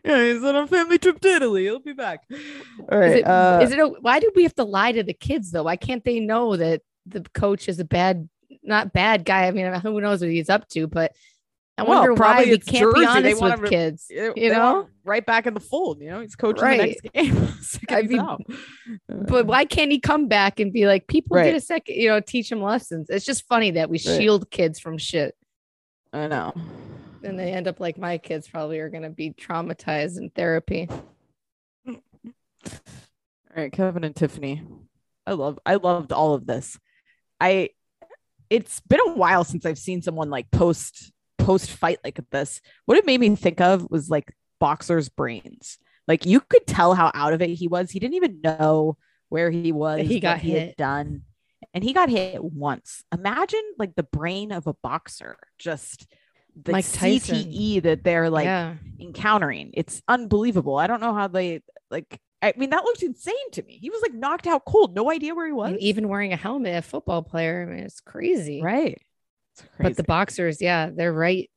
yeah, 0.04 0.24
he's 0.34 0.44
on 0.44 0.56
a 0.56 0.68
family 0.68 0.98
trip 0.98 1.20
to 1.22 1.30
Italy. 1.30 1.64
He'll 1.64 1.80
be 1.80 1.94
back. 1.94 2.24
All 2.92 3.00
right. 3.00 3.12
Is 3.12 3.16
it, 3.20 3.24
uh, 3.28 3.60
is 3.64 3.72
it 3.72 3.80
a, 3.80 3.88
why 3.88 4.20
do 4.20 4.30
we 4.36 4.44
have 4.44 4.56
to 4.56 4.66
lie 4.66 4.92
to 4.92 5.04
the 5.04 5.14
kids 5.14 5.52
though? 5.52 5.64
Why 5.64 5.78
can't 5.78 6.04
they 6.04 6.20
know 6.20 6.56
that 6.58 6.82
the 7.06 7.22
coach 7.34 7.70
is 7.70 7.80
a 7.80 7.86
bad, 7.86 8.28
not 8.64 8.92
bad 8.92 9.24
guy? 9.24 9.48
I 9.48 9.52
mean, 9.52 9.72
who 9.75 10.02
knows 10.02 10.20
what 10.22 10.30
he's 10.30 10.50
up 10.50 10.68
to, 10.70 10.88
but 10.88 11.14
I 11.77 11.84
Well, 11.84 12.00
wonder 12.00 12.13
why 12.13 12.17
probably 12.17 12.51
we 12.51 12.58
can't 12.60 12.94
be 12.96 13.01
Jersey. 13.01 13.22
They 13.22 13.32
honest 13.34 13.41
with 13.41 13.53
him 13.53 13.65
kids. 13.65 14.05
you 14.10 14.34
you 14.38 14.50
know? 14.50 14.88
right 15.03 15.25
back 15.25 15.46
in 15.46 15.53
the 15.53 15.60
fold. 15.60 16.00
You 16.01 16.10
know, 16.10 16.22
he's 16.22 16.36
coaching 16.36 16.63
Right. 16.63 16.98
the 17.03 17.10
next 17.13 17.82
game. 17.82 17.89
I 17.89 18.01
mean. 18.03 18.38
But 19.10 19.46
why 19.46 19.65
can't 19.65 19.91
he 19.91 20.00
come 20.00 20.27
back 20.27 20.60
and 20.62 20.72
be 20.72 20.88
like, 20.88 21.08
people 21.08 21.36
Right. 21.36 21.46
get 21.46 21.55
a 21.55 21.60
second, 21.60 21.96
you 21.96 22.08
know, 22.10 22.22
teach 22.22 22.50
them 22.50 22.62
lessons? 22.62 23.10
It's 23.10 23.25
just 23.25 23.46
funny 23.48 23.72
that 23.72 23.89
we 23.89 23.96
Right. 23.98 24.00
shield 24.17 24.50
kids 24.51 24.79
from 24.79 24.98
shit. 24.98 25.36
I 26.13 26.27
know. 26.27 26.53
And 27.24 27.38
they 27.38 27.51
end 27.51 27.67
up 27.67 27.82
like 27.82 27.98
my 27.98 28.20
kids 28.20 28.48
probably 28.48 28.79
are 28.79 28.89
going 28.89 29.03
to 29.03 29.10
be 29.10 29.32
traumatized 29.34 30.17
in 30.17 30.29
therapy. 30.29 30.88
All 31.88 31.96
right, 33.55 33.72
Kevin 33.72 34.03
and 34.03 34.15
Tiffany. 34.15 34.62
I 35.27 35.34
love 35.34 35.60
I 35.65 35.75
loved 35.75 36.12
all 36.13 36.34
of 36.36 36.46
this. 36.46 36.77
I 37.39 37.70
it's 38.50 38.79
been 38.82 39.00
a 39.08 39.13
while 39.13 39.44
since 39.44 39.65
I've 39.65 39.77
seen 39.79 40.01
someone 40.01 40.29
like 40.29 40.51
post 40.51 41.12
post 41.38 41.72
fight 41.72 42.00
like 42.04 42.20
this. 42.32 42.62
What 42.86 42.98
it 42.98 43.06
made 43.06 43.20
me 43.20 43.36
think 43.36 43.62
of 43.62 43.89
was 43.89 44.10
like 44.10 44.34
boxers' 44.60 45.10
brains. 45.10 45.77
Like 46.08 46.25
you 46.25 46.39
could 46.39 46.68
tell 46.68 46.94
how 46.94 47.12
out 47.13 47.34
of 47.34 47.42
it 47.42 47.50
he 47.51 47.68
was. 47.68 47.92
He 47.92 48.00
didn't 48.00 48.15
even 48.15 48.42
know 48.42 48.98
where 49.30 49.50
he 49.50 49.72
was. 49.72 50.08
he 50.08 50.15
what 50.15 50.22
got 50.22 50.39
he 50.39 50.51
had 50.51 50.62
hit. 50.62 50.77
done. 50.77 51.24
And 51.74 51.84
he 51.84 51.94
got 51.94 52.10
hit 52.10 52.44
once. 52.44 53.04
Imagine 53.13 53.63
like 53.77 53.96
the 53.96 54.04
brain 54.04 54.51
of 54.51 54.68
a 54.68 54.74
boxer, 54.74 55.38
just 55.58 56.08
the 56.62 56.72
Mike 56.72 56.86
Tyson. 56.92 57.38
CTE 57.38 57.84
that 57.84 58.04
they're 58.04 58.30
like 58.30 58.46
yeah. 58.46 58.75
encountering. 59.00 59.72
It's 59.74 60.01
unbelievable. 60.08 60.77
I 60.77 60.88
don't 60.88 61.01
know 61.01 61.13
how 61.13 61.27
they 61.27 61.62
like. 61.89 62.20
I 62.42 62.54
mean, 62.58 62.70
that 62.70 62.84
looked 62.84 63.01
insane 63.01 63.51
to 63.54 63.63
me. 63.63 63.80
He 63.82 63.89
was 63.89 64.01
like 64.04 64.13
knocked 64.13 64.46
out 64.46 64.65
cold, 64.65 64.96
no 64.96 65.10
idea 65.10 65.34
where 65.34 65.48
he 65.48 65.51
was. 65.51 65.72
And 65.72 65.80
even 65.80 66.08
wearing 66.08 66.32
a 66.32 66.38
helmet, 66.38 66.75
a 66.75 66.82
football 66.82 67.24
player, 67.24 67.65
I 67.68 67.74
mean, 67.74 67.84
it's 67.84 68.01
crazy. 68.01 68.62
right, 68.62 69.01
but 69.80 69.96
the 69.98 70.04
boxers, 70.04 70.62
yeah, 70.62 70.90
they're 70.94 71.14
right. 71.14 71.50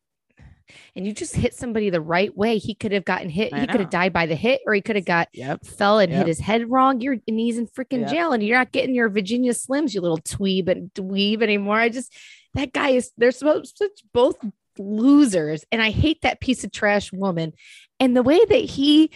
And 0.94 1.06
you 1.06 1.12
just 1.14 1.34
hit 1.34 1.54
somebody 1.54 1.88
the 1.88 2.00
right 2.00 2.36
way. 2.36 2.58
He 2.58 2.74
could 2.74 2.92
have 2.92 3.06
gotten 3.06 3.30
hit. 3.30 3.54
I 3.54 3.60
He 3.60 3.66
could 3.66 3.80
have 3.80 3.88
died 3.90 4.12
by 4.12 4.26
the 4.26 4.34
hit, 4.34 4.60
or 4.66 4.74
he 4.74 4.82
could 4.82 4.96
have 4.96 5.06
got 5.06 5.28
Yep. 5.32 5.64
fell 5.64 5.98
and 5.98 6.10
Yep. 6.12 6.18
hit 6.18 6.26
his 6.26 6.40
head 6.40 6.70
wrong. 6.70 7.00
You're 7.00 7.16
and 7.26 7.38
he's 7.38 7.56
in 7.56 7.66
freaking 7.66 8.00
Yep. 8.00 8.10
jail, 8.10 8.32
and 8.32 8.42
you're 8.42 8.58
not 8.58 8.72
getting 8.72 8.94
your 8.94 9.08
Virginia 9.08 9.52
Slims, 9.52 9.94
you 9.94 10.00
little 10.02 10.18
tweeb 10.18 10.68
and 10.68 10.92
dweeb 10.92 11.42
anymore. 11.42 11.78
I 11.78 11.88
just 11.88 12.12
that 12.54 12.72
guy 12.72 12.90
is 12.90 13.12
they're 13.16 13.30
supposed 13.30 13.78
such 13.78 14.02
both 14.12 14.36
losers, 14.78 15.64
and 15.72 15.80
I 15.82 15.90
hate 15.90 16.20
that 16.22 16.40
piece 16.40 16.64
of 16.64 16.72
trash 16.72 17.12
woman. 17.12 17.52
And 17.98 18.14
the 18.16 18.22
way 18.22 18.44
that 18.44 18.54
he 18.64 19.10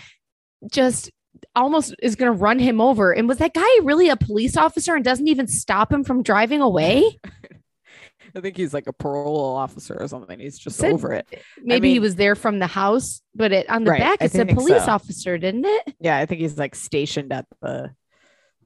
just 0.70 1.10
almost 1.54 1.94
is 2.02 2.16
going 2.16 2.32
to 2.32 2.38
run 2.38 2.58
him 2.58 2.80
over. 2.80 3.12
And 3.12 3.28
was 3.28 3.38
that 3.38 3.52
guy 3.54 3.68
really 3.82 4.08
a 4.08 4.16
police 4.16 4.56
officer 4.56 4.94
and 4.94 5.04
doesn't 5.04 5.28
even 5.28 5.48
stop 5.48 5.92
him 5.92 6.04
from 6.04 6.22
driving 6.22 6.60
away? 6.60 7.18
I 8.34 8.40
think 8.40 8.56
he's 8.56 8.72
like 8.72 8.86
a 8.86 8.92
parole 8.92 9.56
officer 9.56 9.94
or 10.00 10.08
something. 10.08 10.38
He's 10.40 10.58
just 10.58 10.76
Said- 10.78 10.92
over 10.92 11.12
it. 11.12 11.26
Maybe 11.62 11.88
he 11.88 11.94
mean- 11.94 12.02
was 12.02 12.16
there 12.16 12.34
from 12.34 12.58
the 12.58 12.66
house, 12.66 13.20
but 13.34 13.52
it 13.52 13.68
on 13.68 13.84
the 13.84 13.90
Right, 13.90 14.00
back 14.00 14.18
I 14.22 14.24
it 14.26 14.32
said 14.32 14.48
police 14.50 14.84
so. 14.84 14.90
officer, 14.92 15.36
didn't 15.38 15.64
it? 15.66 15.94
Yeah, 16.00 16.16
I 16.18 16.26
think 16.26 16.40
he's 16.40 16.56
like 16.58 16.74
stationed 16.74 17.32
at 17.32 17.46
the. 17.60 17.90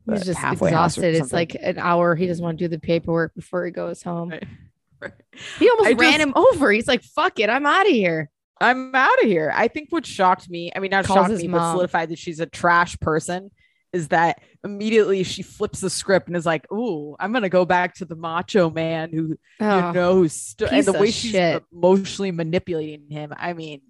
He's 0.08 0.24
just 0.24 0.40
exhausted. 0.44 1.16
It's 1.16 1.32
like 1.32 1.56
an 1.60 1.78
hour. 1.78 2.14
He 2.14 2.26
doesn't 2.28 2.44
want 2.44 2.58
to 2.58 2.64
do 2.64 2.68
the 2.68 2.78
paperwork 2.78 3.34
before 3.34 3.64
he 3.64 3.72
goes 3.72 4.02
home. 4.02 4.30
Right. 4.30 4.44
Right. 4.98 5.12
He 5.58 5.68
almost 5.68 5.90
I 5.90 5.92
ran 5.92 6.12
just- 6.12 6.22
him 6.22 6.32
over. 6.36 6.72
He's 6.72 6.88
like, 6.88 7.02
"Fuck 7.02 7.38
it, 7.38 7.50
I'm 7.50 7.66
out 7.66 7.84
of 7.86 7.92
here." 7.92 8.30
I'm 8.62 8.94
out 8.94 9.18
of 9.22 9.26
here. 9.28 9.52
I 9.54 9.68
think 9.68 9.88
what 9.90 10.06
shocked 10.06 10.48
me, 10.48 10.72
I 10.74 10.78
mean, 10.78 10.90
not 10.90 11.04
Calls 11.04 11.28
shocked 11.28 11.42
me, 11.42 11.48
but 11.48 11.72
solidified 11.72 12.08
that 12.08 12.18
she's 12.18 12.40
a 12.40 12.46
trash 12.46 12.98
person 12.98 13.50
is 13.96 14.08
that 14.08 14.40
immediately 14.62 15.22
she 15.24 15.42
flips 15.42 15.80
the 15.80 15.90
script 15.90 16.28
and 16.28 16.36
is 16.36 16.46
like, 16.46 16.70
Ooh, 16.72 17.16
I'm 17.18 17.32
going 17.32 17.42
to 17.42 17.48
go 17.48 17.64
back 17.64 17.94
to 17.96 18.04
the 18.04 18.14
macho 18.16 18.70
man 18.70 19.10
who, 19.12 19.36
Oh, 19.60 19.86
you 19.88 19.92
know, 19.92 20.14
who's 20.14 20.32
st- 20.34 20.70
and 20.72 20.84
the 20.84 20.92
way 20.92 21.10
she's 21.10 21.32
shit. 21.32 21.64
emotionally 21.72 22.30
manipulating 22.30 23.10
him. 23.10 23.32
I 23.36 23.52
mean, 23.52 23.80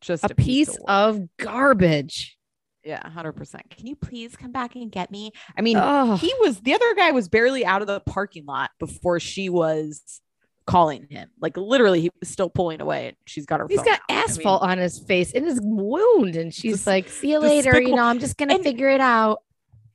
just 0.00 0.24
a 0.24 0.34
piece 0.34 0.68
work. 0.70 0.78
of 0.88 1.20
garbage. 1.38 2.36
yeah, 2.84 3.02
100%. 3.02 3.70
Can 3.70 3.86
you 3.86 3.96
please 3.96 4.36
come 4.36 4.52
back 4.52 4.74
and 4.74 4.90
get 4.90 5.10
me? 5.10 5.32
I 5.56 5.60
mean, 5.60 5.76
Oh, 5.78 6.16
he 6.16 6.32
was 6.40 6.60
the 6.60 6.74
other 6.74 6.94
guy 6.94 7.10
was 7.10 7.28
barely 7.28 7.64
out 7.64 7.82
of 7.82 7.86
the 7.88 8.00
parking 8.00 8.46
lot 8.46 8.70
before 8.78 9.20
she 9.20 9.48
was 9.48 10.20
calling 10.66 11.06
him. 11.10 11.30
Like 11.40 11.56
literally, 11.56 12.00
he 12.00 12.10
was 12.20 12.28
still 12.28 12.50
pulling 12.50 12.80
away. 12.80 13.08
And 13.08 13.16
she's 13.26 13.46
got 13.46 13.60
her. 13.60 13.66
he's 13.68 13.82
got 13.82 13.98
out. 13.98 14.00
I 14.08 14.14
mean, 14.14 14.24
asphalt 14.24 14.62
on 14.62 14.78
his 14.78 14.98
face 14.98 15.32
and 15.32 15.44
his 15.46 15.60
wound, 15.62 16.36
and 16.36 16.52
she's 16.54 16.86
like, 16.86 17.08
"See 17.08 17.30
you 17.32 17.38
later." 17.38 17.80
You 17.80 17.94
know, 17.96 18.04
I'm 18.04 18.18
just 18.20 18.36
gonna 18.36 18.54
and- 18.54 18.64
figure 18.64 18.88
it 18.88 19.00
out. 19.00 19.42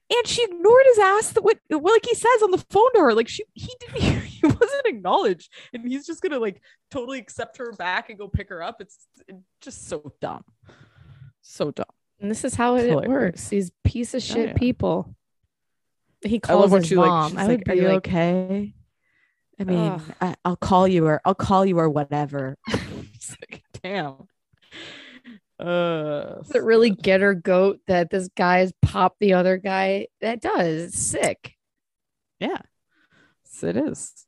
and 0.09 0.27
she 0.27 0.43
ignored 0.43 0.83
his 0.85 0.99
ass. 0.99 1.29
The 1.31 1.41
what, 1.41 1.57
well, 1.69 1.81
like 1.93 2.05
he 2.05 2.13
says 2.15 2.43
on 2.43 2.51
the 2.51 2.63
phone 2.69 2.91
to 2.95 2.99
her, 3.01 3.13
like 3.13 3.27
she 3.27 3.43
he 3.53 3.69
didn't 3.79 4.21
he 4.23 4.45
wasn't 4.45 4.85
acknowledged, 4.85 5.51
and 5.73 5.87
he's 5.87 6.05
just 6.05 6.21
gonna 6.21 6.39
like 6.39 6.61
totally 6.91 7.19
accept 7.19 7.57
her 7.57 7.71
back 7.73 8.09
and 8.09 8.19
go 8.19 8.27
pick 8.27 8.49
her 8.49 8.61
up. 8.61 8.81
It's, 8.81 9.07
it's 9.27 9.39
just 9.61 9.87
so 9.87 10.11
dumb, 10.21 10.43
so 11.41 11.71
dumb. 11.71 11.85
And 12.19 12.29
this 12.31 12.43
is 12.45 12.55
how 12.55 12.75
it 12.77 13.07
works. 13.07 13.49
These 13.49 13.71
piece 13.83 14.13
of 14.13 14.19
Oh, 14.19 14.33
shit 14.33 14.47
yeah. 14.49 14.53
people. 14.53 15.15
He 16.21 16.39
I 16.47 16.53
love 16.53 16.61
calls 16.61 16.71
when 16.71 16.81
his 16.81 16.89
she 16.89 16.95
mom. 16.95 17.33
like, 17.33 17.43
I 17.43 17.47
would 17.47 17.59
like, 17.67 17.69
"Are 17.69 17.73
you 17.81 17.87
like, 17.87 17.95
okay?" 17.97 18.73
I 19.59 19.63
mean, 19.63 20.01
I, 20.21 20.35
I'll 20.43 20.55
call 20.57 20.87
you 20.87 21.05
or 21.07 21.21
I'll 21.23 21.33
call 21.35 21.65
you 21.65 21.79
or 21.79 21.89
whatever. 21.89 22.57
Like, 22.71 23.63
damn. 23.83 24.27
Uh, 25.57 26.35
Does 26.41 26.51
it 26.55 26.63
really 26.63 26.89
get 26.89 27.21
her 27.21 27.33
goat 27.33 27.79
that 27.87 28.09
this 28.09 28.27
guy's 28.35 28.73
popped 28.81 29.19
the 29.19 29.33
other 29.33 29.57
guy? 29.57 30.07
That 30.19 30.41
does. 30.41 30.83
It's 30.93 30.99
sick. 30.99 31.53
Yeah, 32.39 32.57
Yes, 33.45 33.63
it 33.63 33.77
is. 33.77 34.25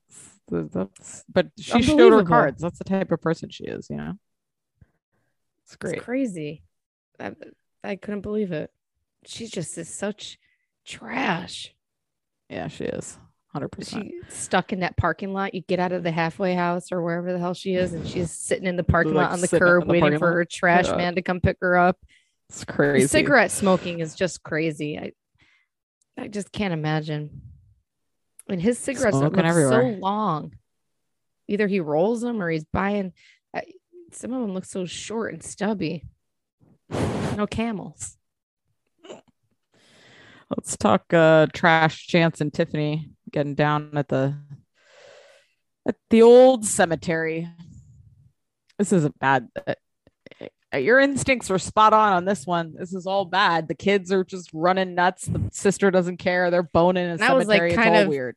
That's- 0.50 1.26
But 1.28 1.48
she 1.60 1.82
showed 1.84 2.14
her 2.14 2.24
cards. 2.24 2.62
That's 2.62 2.78
the 2.78 2.86
type 2.86 3.12
of 3.12 3.22
person 3.22 3.50
she 3.50 3.66
is. 3.66 3.88
You 3.90 3.98
know, 3.98 4.14
it's 5.66 5.76
great. 5.76 5.96
It's 5.96 6.06
crazy. 6.06 6.64
I, 7.20 7.34
I 7.84 7.98
couldn't 7.98 8.22
believe 8.22 8.54
it. 8.54 8.72
She 9.26 9.48
just 9.48 9.78
is 9.78 9.90
such 9.94 10.40
trash. 10.86 11.74
Yeah, 12.50 12.70
she 12.70 12.86
is. 12.86 13.20
Hundred 13.58 13.70
percent. 13.70 14.12
She 14.12 14.22
stuck 14.30 14.72
in 14.72 14.82
that 14.82 14.98
parking 14.98 15.34
lot. 15.34 15.56
You 15.56 15.62
get 15.62 15.80
out 15.80 15.92
of 15.92 16.04
the 16.04 16.12
halfway 16.12 16.54
house 16.54 16.92
or 16.92 17.02
wherever 17.02 17.34
the 17.34 17.40
hell 17.40 17.56
she 17.56 17.74
is, 17.74 17.92
and 17.94 18.08
she's 18.08 18.30
sitting 18.30 18.68
in 18.68 18.76
the 18.76 18.84
parking 18.84 19.16
Like 19.16 19.30
lot 19.30 19.34
on 19.34 19.42
the 19.42 19.48
curb 19.48 19.86
the 19.86 19.90
waiting 19.90 20.20
for 20.20 20.32
her 20.32 20.46
trash 20.46 20.88
man 20.90 21.16
to 21.16 21.24
come 21.24 21.42
pick 21.42 21.58
her 21.62 21.76
up. 21.76 21.98
It's 22.50 22.60
The 22.60 22.72
crazy. 22.72 23.08
Cigarette 23.08 23.50
smoking 23.50 24.00
is 24.00 24.14
just 24.14 24.44
crazy. 24.44 25.00
I 25.00 25.14
I 26.20 26.28
just 26.28 26.52
can't 26.52 26.72
imagine. 26.72 27.42
And 28.48 28.62
his 28.62 28.78
cigarettes 28.78 29.18
look 29.18 29.34
Smoking 29.34 29.52
so 29.52 29.98
long. 30.00 30.54
Either 31.48 31.66
he 31.66 31.80
rolls 31.80 32.22
them 32.22 32.40
or 32.40 32.52
he's 32.52 32.66
buying. 32.66 33.12
I, 33.56 33.64
some 34.12 34.34
of 34.34 34.42
them 34.42 34.54
look 34.54 34.66
so 34.66 34.86
short 34.86 35.34
and 35.34 35.44
stubby. 35.44 36.04
No 37.36 37.48
camels. 37.50 38.20
Let's 40.56 40.78
talk 40.78 41.12
uh 41.12 41.48
trash 41.54 42.06
chance 42.06 42.40
and 42.40 42.54
Tiffany 42.54 43.17
getting 43.32 43.56
down 43.56 43.92
at 43.96 44.08
the 44.08 44.36
at 45.88 45.96
the 46.10 46.22
old 46.22 46.66
cemetery. 46.66 47.48
This 48.78 48.92
is 48.94 49.06
a 49.06 49.10
bad 49.10 49.48
uh, 50.74 50.78
your 50.78 51.00
instincts 51.00 51.50
were 51.50 51.58
spot 51.58 51.94
on 51.94 52.12
on 52.12 52.26
this 52.26 52.46
one. 52.46 52.74
This 52.78 52.94
is 52.94 53.08
all 53.08 53.24
bad. 53.24 53.70
The 53.70 53.74
kids 53.74 54.12
are 54.12 54.26
just 54.26 54.50
running 54.54 54.96
nuts. 54.96 55.24
The 55.26 55.42
sister 55.54 55.90
doesn't 55.92 56.18
care. 56.18 56.52
They're 56.52 56.62
boning 56.62 57.06
in 57.06 57.22
a 57.22 57.36
was, 57.36 57.48
like, 57.48 57.60
cemetery. 57.60 57.72
kind 57.74 57.88
it's 57.88 57.96
all 57.96 58.02
of- 58.04 58.08
weird. 58.10 58.36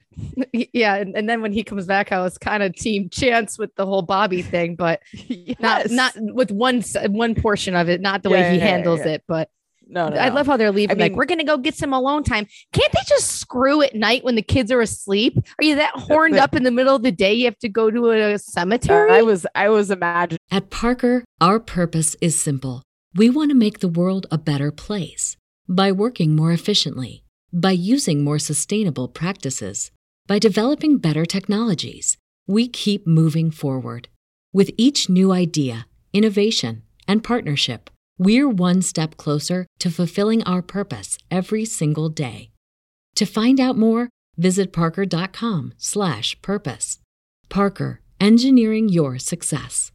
yeah, 0.73 0.95
and, 0.95 1.17
and 1.17 1.29
then 1.29 1.43
when 1.43 1.53
he 1.53 1.65
comes 1.65 1.87
back, 1.87 2.13
I 2.13 2.21
was 2.23 2.39
kind 2.39 2.63
of 2.63 2.75
team 2.77 3.09
chance 3.11 3.59
with 3.59 3.75
the 3.75 3.85
whole 3.85 4.03
Bobby 4.03 4.43
thing, 4.43 4.77
but 4.77 5.01
not 5.59 5.91
Yes. 5.91 5.91
not 5.91 6.13
with 6.17 6.53
one 6.53 6.83
one 7.09 7.35
portion 7.35 7.75
of 7.75 7.89
it, 7.89 8.01
not 8.01 8.23
the 8.23 8.31
Yeah, 8.31 8.37
way 8.43 8.51
he 8.53 8.59
yeah, 8.59 8.65
handles 8.67 9.01
yeah. 9.01 9.15
it, 9.15 9.25
but 9.27 9.51
no, 9.91 10.09
no, 10.09 10.17
I 10.17 10.29
love 10.29 10.47
how 10.47 10.57
they're 10.57 10.71
leaving. 10.73 10.99
like, 10.99 11.13
mean- 11.13 11.17
we're 11.17 11.25
gonna 11.27 11.45
go 11.45 11.59
get 11.59 11.75
some 11.75 11.93
alone 11.93 12.23
time. 12.23 12.47
Can't 12.73 12.93
they 12.93 13.01
just 13.09 13.33
screw 13.41 13.83
at 13.83 13.95
night 13.95 14.25
when 14.25 14.37
the 14.37 14.43
kids 14.43 14.71
are 14.71 14.81
asleep? 14.81 15.37
Are 15.59 15.65
you 15.65 15.75
that 15.77 15.93
horned 15.95 16.37
up 16.37 16.55
in 16.55 16.63
the 16.63 16.71
middle 16.71 16.95
of 16.95 17.03
the 17.03 17.13
day? 17.13 17.35
You 17.35 17.47
have 17.47 17.59
to 17.59 17.69
go 17.69 17.91
to 17.91 18.11
a 18.11 18.39
cemetery. 18.39 19.11
I 19.11 19.23
was 19.23 19.47
I 19.55 19.69
was 19.69 19.91
imagining 19.91 20.39
At 20.51 20.71
Parker, 20.71 21.25
our 21.41 21.59
purpose 21.61 22.17
is 22.21 22.39
simple. 22.39 22.83
We 23.15 23.29
want 23.29 23.51
to 23.51 23.57
make 23.57 23.81
the 23.81 23.89
world 23.89 24.27
a 24.31 24.39
better 24.39 24.71
place 24.71 25.37
by 25.69 25.91
working 25.93 26.37
more 26.37 26.53
efficiently, 26.53 27.25
by 27.53 27.73
using 27.73 28.23
more 28.23 28.39
sustainable 28.39 29.09
practices, 29.09 29.91
by 30.27 30.39
developing 30.39 30.99
better 30.99 31.27
technologies. 31.27 32.17
We 32.47 32.69
keep 32.69 33.07
moving 33.07 33.51
forward. 33.51 34.09
With 34.53 34.71
each 34.77 35.09
new 35.09 35.33
idea, 35.33 35.87
innovation, 36.13 36.83
and 37.07 37.23
partnership, 37.23 37.91
we're 38.21 38.49
one 38.51 38.83
step 38.83 39.17
closer 39.17 39.67
to 39.79 39.91
fulfilling 39.91 40.43
our 40.45 40.61
purpose 40.61 41.17
every 41.31 41.65
single 41.65 42.11
day. 42.11 42.51
To 43.17 43.25
find 43.25 43.59
out 43.59 43.79
more, 43.79 44.11
visit 44.37 44.75
parker.com/purpose. 44.75 46.99
Parker, 47.49 48.01
engineering 48.21 48.89
your 48.91 49.19
success. 49.19 49.91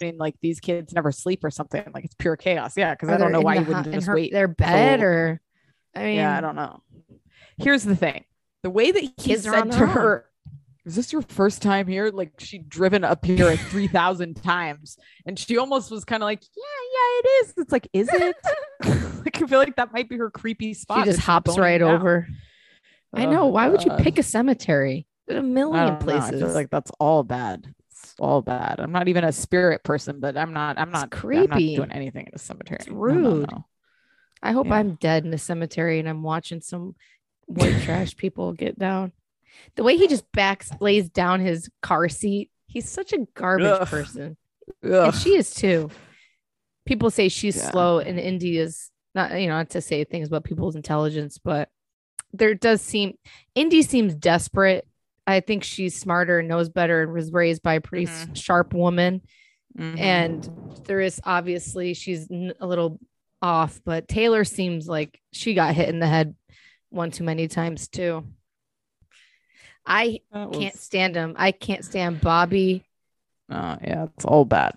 I 0.00 0.04
mean, 0.06 0.18
like 0.18 0.36
these 0.40 0.60
kids 0.60 0.92
never 0.92 1.10
sleep 1.12 1.42
or 1.44 1.50
something. 1.50 1.84
Like 1.92 2.04
it's 2.04 2.14
pure 2.14 2.36
chaos. 2.36 2.76
Yeah, 2.76 2.94
because 2.94 3.08
I 3.08 3.16
don't 3.16 3.32
know 3.32 3.40
why 3.40 3.54
the 3.56 3.60
you 3.62 3.66
wouldn't 3.66 3.86
hu- 3.86 3.92
just 3.92 4.06
her- 4.06 4.14
wait. 4.14 4.30
their 4.32 4.46
bed 4.48 4.98
till- 5.00 5.06
or 5.08 5.40
I 5.94 6.04
mean, 6.04 6.14
yeah, 6.16 6.38
I 6.38 6.40
don't 6.40 6.56
know. 6.56 6.82
Here's 7.58 7.82
the 7.84 7.96
thing: 7.96 8.24
the 8.62 8.70
way 8.70 8.90
that 8.92 9.00
he 9.02 9.10
Kids 9.18 9.42
said 9.44 9.54
on 9.54 9.70
to 9.70 9.76
their 9.78 9.88
own. 9.88 9.94
her, 9.94 10.26
"Is 10.86 10.94
this 10.96 11.12
your 11.12 11.22
first 11.22 11.62
time 11.62 11.86
here?" 11.86 12.10
Like 12.10 12.32
she'd 12.38 12.68
driven 12.68 13.04
up 13.04 13.24
here 13.24 13.46
like 13.46 13.60
three 13.60 13.86
thousand 13.88 14.34
times, 14.42 14.96
and 15.26 15.38
she 15.38 15.58
almost 15.58 15.90
was 15.90 16.04
kind 16.04 16.22
of 16.22 16.26
like, 16.26 16.42
"Yeah, 16.56 16.62
yeah, 16.92 17.20
it 17.20 17.26
is." 17.46 17.54
It's 17.58 17.72
like, 17.72 17.88
is 17.92 18.08
it? 18.12 18.36
like 19.24 19.42
I 19.42 19.46
feel 19.46 19.58
like 19.58 19.76
that 19.76 19.92
might 19.92 20.08
be 20.08 20.16
her 20.18 20.30
creepy 20.30 20.74
spot. 20.74 20.98
She 21.04 21.04
just 21.12 21.20
hops 21.20 21.56
right 21.58 21.78
down. 21.78 21.94
over. 21.94 22.28
I 23.12 23.26
Oh, 23.26 23.30
know. 23.30 23.46
Why 23.46 23.68
would 23.68 23.84
you 23.84 23.92
pick 23.98 24.18
a 24.18 24.22
cemetery? 24.22 25.06
There's 25.26 25.40
a 25.40 25.42
million 25.42 25.96
places. 25.98 26.54
like 26.54 26.70
that's 26.70 26.90
all 27.00 27.22
bad. 27.22 27.72
It's 27.90 28.14
all 28.18 28.42
bad. 28.42 28.80
I'm 28.80 28.92
not 28.92 29.08
even 29.08 29.24
a 29.24 29.32
spirit 29.32 29.82
person, 29.84 30.20
but 30.20 30.36
I'm 30.36 30.52
not. 30.52 30.78
I'm 30.78 30.88
It's 30.88 30.92
not. 30.94 31.02
I'm 31.04 31.10
not 31.10 31.10
creepy. 31.10 31.76
doing 31.76 31.92
anything 31.92 32.26
in 32.26 32.32
a 32.34 32.38
cemetery. 32.38 32.78
It's 32.80 32.88
No, 32.88 32.94
no, 32.94 33.00
rude. 33.00 33.50
no. 33.50 33.64
I 34.42 34.52
hope 34.52 34.66
Yeah. 34.66 34.74
I'm 34.74 34.96
dead 34.96 35.24
in 35.24 35.32
a 35.32 35.38
cemetery 35.38 35.98
and 36.00 36.08
I'm 36.08 36.22
watching 36.22 36.60
some 36.60 36.96
white 37.46 37.80
trash 37.82 38.14
people 38.16 38.52
get 38.52 38.78
down. 38.78 39.12
The 39.76 39.82
way 39.82 39.96
he 39.96 40.06
just 40.08 40.30
backs 40.32 40.70
lays 40.80 41.08
down 41.08 41.40
his 41.40 41.68
car 41.82 42.08
seat, 42.08 42.50
he's 42.66 42.88
such 42.88 43.12
a 43.12 43.26
garbage 43.34 43.66
Ugh. 43.66 43.88
person. 43.88 44.36
Ugh. 44.84 44.90
And 44.92 45.14
she 45.14 45.36
is 45.36 45.54
too. 45.54 45.90
People 46.86 47.10
say 47.10 47.28
she's 47.28 47.56
Yeah. 47.56 47.70
slow 47.70 47.98
and 47.98 48.18
Indy 48.18 48.58
is 48.58 48.90
not, 49.14 49.32
you 49.40 49.46
know, 49.46 49.54
not 49.54 49.70
to 49.70 49.80
say 49.80 50.04
things 50.04 50.28
about 50.28 50.44
people's 50.44 50.76
intelligence, 50.76 51.38
but 51.38 51.68
there 52.32 52.54
does 52.54 52.80
seem 52.82 53.16
Indy 53.54 53.82
seems 53.82 54.14
desperate. 54.14 54.86
I 55.26 55.40
think 55.40 55.64
she's 55.64 55.98
smarter 55.98 56.40
and 56.40 56.48
knows 56.48 56.68
better 56.68 57.02
and 57.02 57.12
was 57.12 57.32
raised 57.32 57.62
by 57.62 57.74
a 57.74 57.80
pretty 57.80 58.06
Mhm. 58.06 58.36
sharp 58.36 58.74
woman. 58.74 59.22
Mhm. 59.78 59.98
And 59.98 60.50
there 60.84 61.00
is 61.00 61.20
obviously 61.24 61.94
she's 61.94 62.28
a 62.30 62.66
little 62.66 63.00
off, 63.40 63.80
but 63.84 64.06
Taylor 64.08 64.44
seems 64.44 64.86
like 64.88 65.18
she 65.32 65.54
got 65.54 65.74
hit 65.74 65.88
in 65.88 65.98
the 66.00 66.06
head 66.06 66.34
one 66.90 67.10
too 67.10 67.24
many 67.24 67.48
times 67.48 67.88
too. 67.88 68.24
I 69.86 70.20
That 70.32 70.52
can't 70.52 70.76
stand 70.76 71.16
him. 71.16 71.34
I 71.36 71.52
can't 71.52 71.84
stand 71.84 72.20
Bobby. 72.20 72.84
Uh, 73.50 73.76
yeah, 73.82 74.04
it's 74.16 74.24
all 74.24 74.44
bad. 74.44 74.76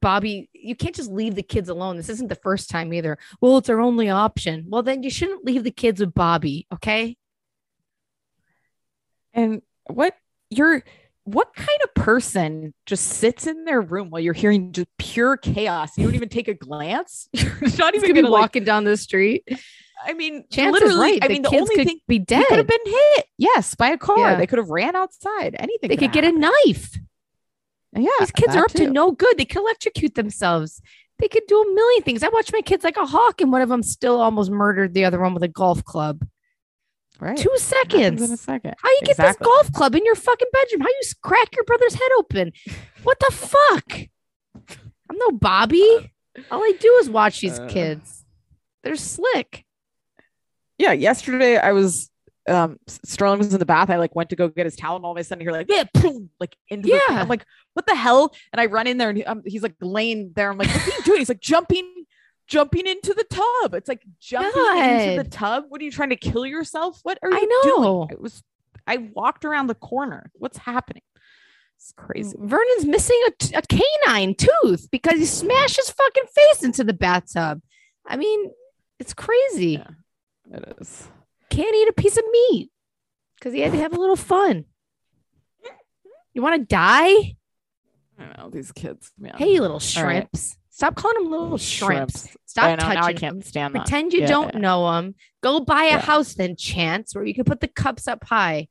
Bobby, 0.00 0.50
you 0.52 0.76
can't 0.76 0.94
just 0.94 1.10
leave 1.10 1.34
the 1.34 1.42
kids 1.42 1.68
alone. 1.68 1.96
This 1.96 2.10
isn't 2.10 2.28
the 2.28 2.34
first 2.34 2.68
time 2.68 2.92
either. 2.92 3.16
Well, 3.40 3.56
it's 3.58 3.70
our 3.70 3.80
only 3.80 4.10
option. 4.10 4.66
Well, 4.68 4.82
then 4.82 5.02
you 5.02 5.10
shouldn't 5.10 5.44
leave 5.44 5.64
the 5.64 5.70
kids 5.70 6.00
with 6.00 6.12
Bobby. 6.12 6.66
Okay. 6.72 7.16
And 9.32 9.62
what 9.86 10.14
you're 10.50 10.84
what 11.24 11.54
kind 11.54 11.78
of 11.84 11.94
person 11.94 12.74
just 12.86 13.04
sits 13.04 13.46
in 13.46 13.64
their 13.64 13.80
room 13.80 14.10
while 14.10 14.20
you're 14.20 14.34
hearing 14.34 14.72
just 14.72 14.88
pure 14.98 15.36
chaos? 15.36 15.96
You 15.96 16.04
don't 16.04 16.14
even 16.14 16.28
take 16.28 16.48
a 16.48 16.54
glance. 16.54 17.28
You're 17.32 17.52
not 17.78 17.94
even 17.94 18.02
gonna 18.02 18.14
be 18.14 18.22
gonna 18.22 18.28
like, 18.30 18.40
walking 18.42 18.64
down 18.64 18.84
the 18.84 18.96
street. 18.96 19.48
I 20.06 20.12
mean, 20.12 20.44
Chance 20.50 20.72
literally. 20.72 20.98
right. 20.98 21.18
I 21.24 21.28
the 21.28 21.32
mean, 21.32 21.42
the 21.42 21.48
only 21.48 21.76
could 21.76 21.86
thing 21.86 22.00
be 22.06 22.18
dead. 22.18 22.44
could 22.48 22.58
have 22.58 22.66
been 22.66 22.78
hit, 22.84 23.26
yes, 23.38 23.74
by 23.74 23.88
a 23.88 23.96
car. 23.96 24.18
Yeah. 24.18 24.34
They 24.36 24.46
could 24.46 24.58
have 24.58 24.68
ran 24.68 24.94
outside. 24.94 25.56
Anything. 25.58 25.88
they 25.88 25.96
could 25.96 26.12
get 26.12 26.24
a 26.24 26.32
knife. 26.32 26.98
Yeah, 27.96 28.08
These 28.20 28.32
kids 28.32 28.56
are 28.56 28.64
up 28.64 28.72
to 28.72 28.90
no 28.90 29.12
good. 29.12 29.38
They 29.38 29.44
could 29.44 29.62
electrocute 29.62 30.14
themselves. 30.16 30.82
They 31.20 31.28
could 31.28 31.44
do 31.46 31.62
a 31.62 31.74
million 31.74 32.02
things. 32.02 32.22
I 32.24 32.28
watch 32.28 32.52
my 32.52 32.60
kids 32.60 32.82
like 32.84 32.96
a 32.96 33.06
hawk, 33.06 33.40
and 33.40 33.52
one 33.52 33.62
of 33.62 33.68
them 33.68 33.82
still 33.84 34.20
almost 34.20 34.50
murdered 34.50 34.94
the 34.94 35.04
other 35.04 35.20
one 35.20 35.32
with 35.32 35.44
a 35.44 35.48
golf 35.48 35.84
club. 35.84 36.26
Right. 37.20 37.36
Two 37.36 37.52
seconds. 37.56 38.22
in 38.22 38.32
a 38.32 38.36
second. 38.36 38.74
How 38.78 38.88
you 38.90 39.00
get 39.04 39.16
this 39.16 39.36
golf 39.36 39.72
club 39.72 39.94
in 39.94 40.04
your 40.04 40.14
fucking 40.14 40.48
bedroom? 40.52 40.80
How 40.82 40.88
you 40.88 41.00
crack 41.22 41.54
your 41.54 41.64
brother's 41.64 41.94
head 41.94 42.10
open? 42.18 42.52
What 43.02 43.18
the 43.20 43.32
fuck? 43.34 43.92
I'm 45.10 45.16
no 45.18 45.30
Bobby. 45.32 46.12
All 46.50 46.62
I 46.62 46.72
do 46.80 46.88
is 47.00 47.08
watch 47.10 47.40
these 47.40 47.58
Uh. 47.58 47.68
kids. 47.68 48.24
They're 48.82 48.96
slick. 48.96 49.64
yeah, 50.78 50.92
yesterday 50.92 51.56
I 51.56 51.72
was 51.72 52.10
um 52.48 52.78
Sterling 52.86 53.38
was 53.38 53.52
in 53.54 53.58
the 53.58 53.64
bath. 53.64 53.88
I 53.88 53.96
like 53.96 54.14
went 54.14 54.28
to 54.30 54.36
go 54.36 54.48
get 54.48 54.66
his 54.66 54.76
towel, 54.76 54.96
and 54.96 55.04
all 55.04 55.12
of 55.12 55.18
a 55.18 55.24
sudden 55.24 55.42
you're 55.42 55.52
like, 55.52 55.68
yeah, 55.70 55.84
boom, 55.94 56.28
like 56.40 56.56
into 56.68 56.88
the 56.88 56.94
Yeah. 57.08 57.20
I'm 57.20 57.28
like, 57.28 57.44
what 57.74 57.86
the 57.86 57.94
hell? 57.94 58.34
And 58.52 58.60
I 58.60 58.66
run 58.66 58.86
in 58.86 58.98
there 58.98 59.08
and 59.08 59.18
he, 59.18 59.24
um, 59.24 59.42
he's 59.46 59.62
like 59.62 59.74
laying 59.80 60.32
there. 60.36 60.50
I'm 60.50 60.58
like, 60.58 60.68
what 60.68 60.82
are 60.88 60.96
you 60.98 61.02
doing? 61.04 61.18
He's 61.20 61.28
like 61.30 61.40
jumping, 61.40 62.04
jumping 62.46 62.86
into 62.86 63.14
the 63.14 63.24
tub. 63.24 63.74
It's 63.74 63.88
like 63.88 64.02
jumping 64.20 64.82
into 64.82 65.22
the 65.22 65.28
tub. 65.28 65.64
What 65.68 65.80
are 65.80 65.84
you 65.84 65.90
trying 65.90 66.10
to 66.10 66.16
kill 66.16 66.46
yourself? 66.46 67.00
What 67.02 67.18
are 67.22 67.30
you 67.30 67.36
I 67.36 67.40
know. 67.40 67.76
doing? 67.82 68.08
It 68.10 68.20
was 68.20 68.42
I 68.86 68.98
walked 69.14 69.44
around 69.44 69.68
the 69.68 69.74
corner. 69.74 70.30
What's 70.34 70.58
happening? 70.58 71.02
It's 71.76 71.92
crazy. 71.96 72.36
Mm, 72.36 72.48
Vernon's 72.48 72.84
missing 72.86 73.20
a, 73.26 73.30
t- 73.38 73.54
a 73.54 73.62
canine 73.62 74.34
tooth 74.34 74.88
because 74.90 75.18
he 75.18 75.26
smashed 75.26 75.76
his 75.76 75.90
fucking 75.90 76.24
face 76.34 76.62
into 76.62 76.84
the 76.84 76.92
bathtub. 76.92 77.60
I 78.06 78.16
mean, 78.16 78.50
it's 78.98 79.14
crazy. 79.14 79.82
Yeah. 79.82 79.88
It 80.52 80.76
is. 80.80 81.08
Can't 81.50 81.74
eat 81.74 81.88
a 81.88 81.92
piece 81.92 82.16
of 82.16 82.24
meat 82.30 82.70
because 83.38 83.52
he 83.54 83.60
had 83.60 83.72
to 83.72 83.78
have 83.78 83.94
a 83.94 84.00
little 84.00 84.16
fun. 84.16 84.66
You 86.34 86.42
want 86.42 86.60
to 86.60 86.66
die? 86.66 87.36
I 88.18 88.24
don't 88.24 88.38
know 88.38 88.50
these 88.50 88.72
kids, 88.72 89.12
man. 89.18 89.34
Hey, 89.36 89.60
little 89.60 89.80
shrimps. 89.80 90.56
Stop 90.76 90.96
calling 90.96 91.22
them 91.22 91.30
little 91.30 91.56
shrimps. 91.56 92.22
Shrimps. 92.26 92.36
Stop 92.46 92.64
I 92.64 92.70
know, 92.70 92.76
touching 92.78 92.94
now 93.00 93.06
I 93.06 93.12
them. 93.12 93.20
can't 93.20 93.44
stand 93.44 93.74
that. 93.76 93.82
Pretend 93.82 94.12
you 94.12 94.20
Yeah, 94.22 94.26
don't 94.26 94.54
yeah. 94.54 94.60
know 94.60 94.92
them. 94.92 95.14
Go 95.40 95.60
buy 95.60 95.84
a 95.84 95.90
Yeah. 95.90 95.98
house 96.00 96.34
then, 96.34 96.56
Chance, 96.56 97.14
where 97.14 97.24
you 97.24 97.32
can 97.32 97.44
put 97.44 97.60
the 97.60 97.68
cups 97.68 98.08
up 98.08 98.24
high. 98.24 98.66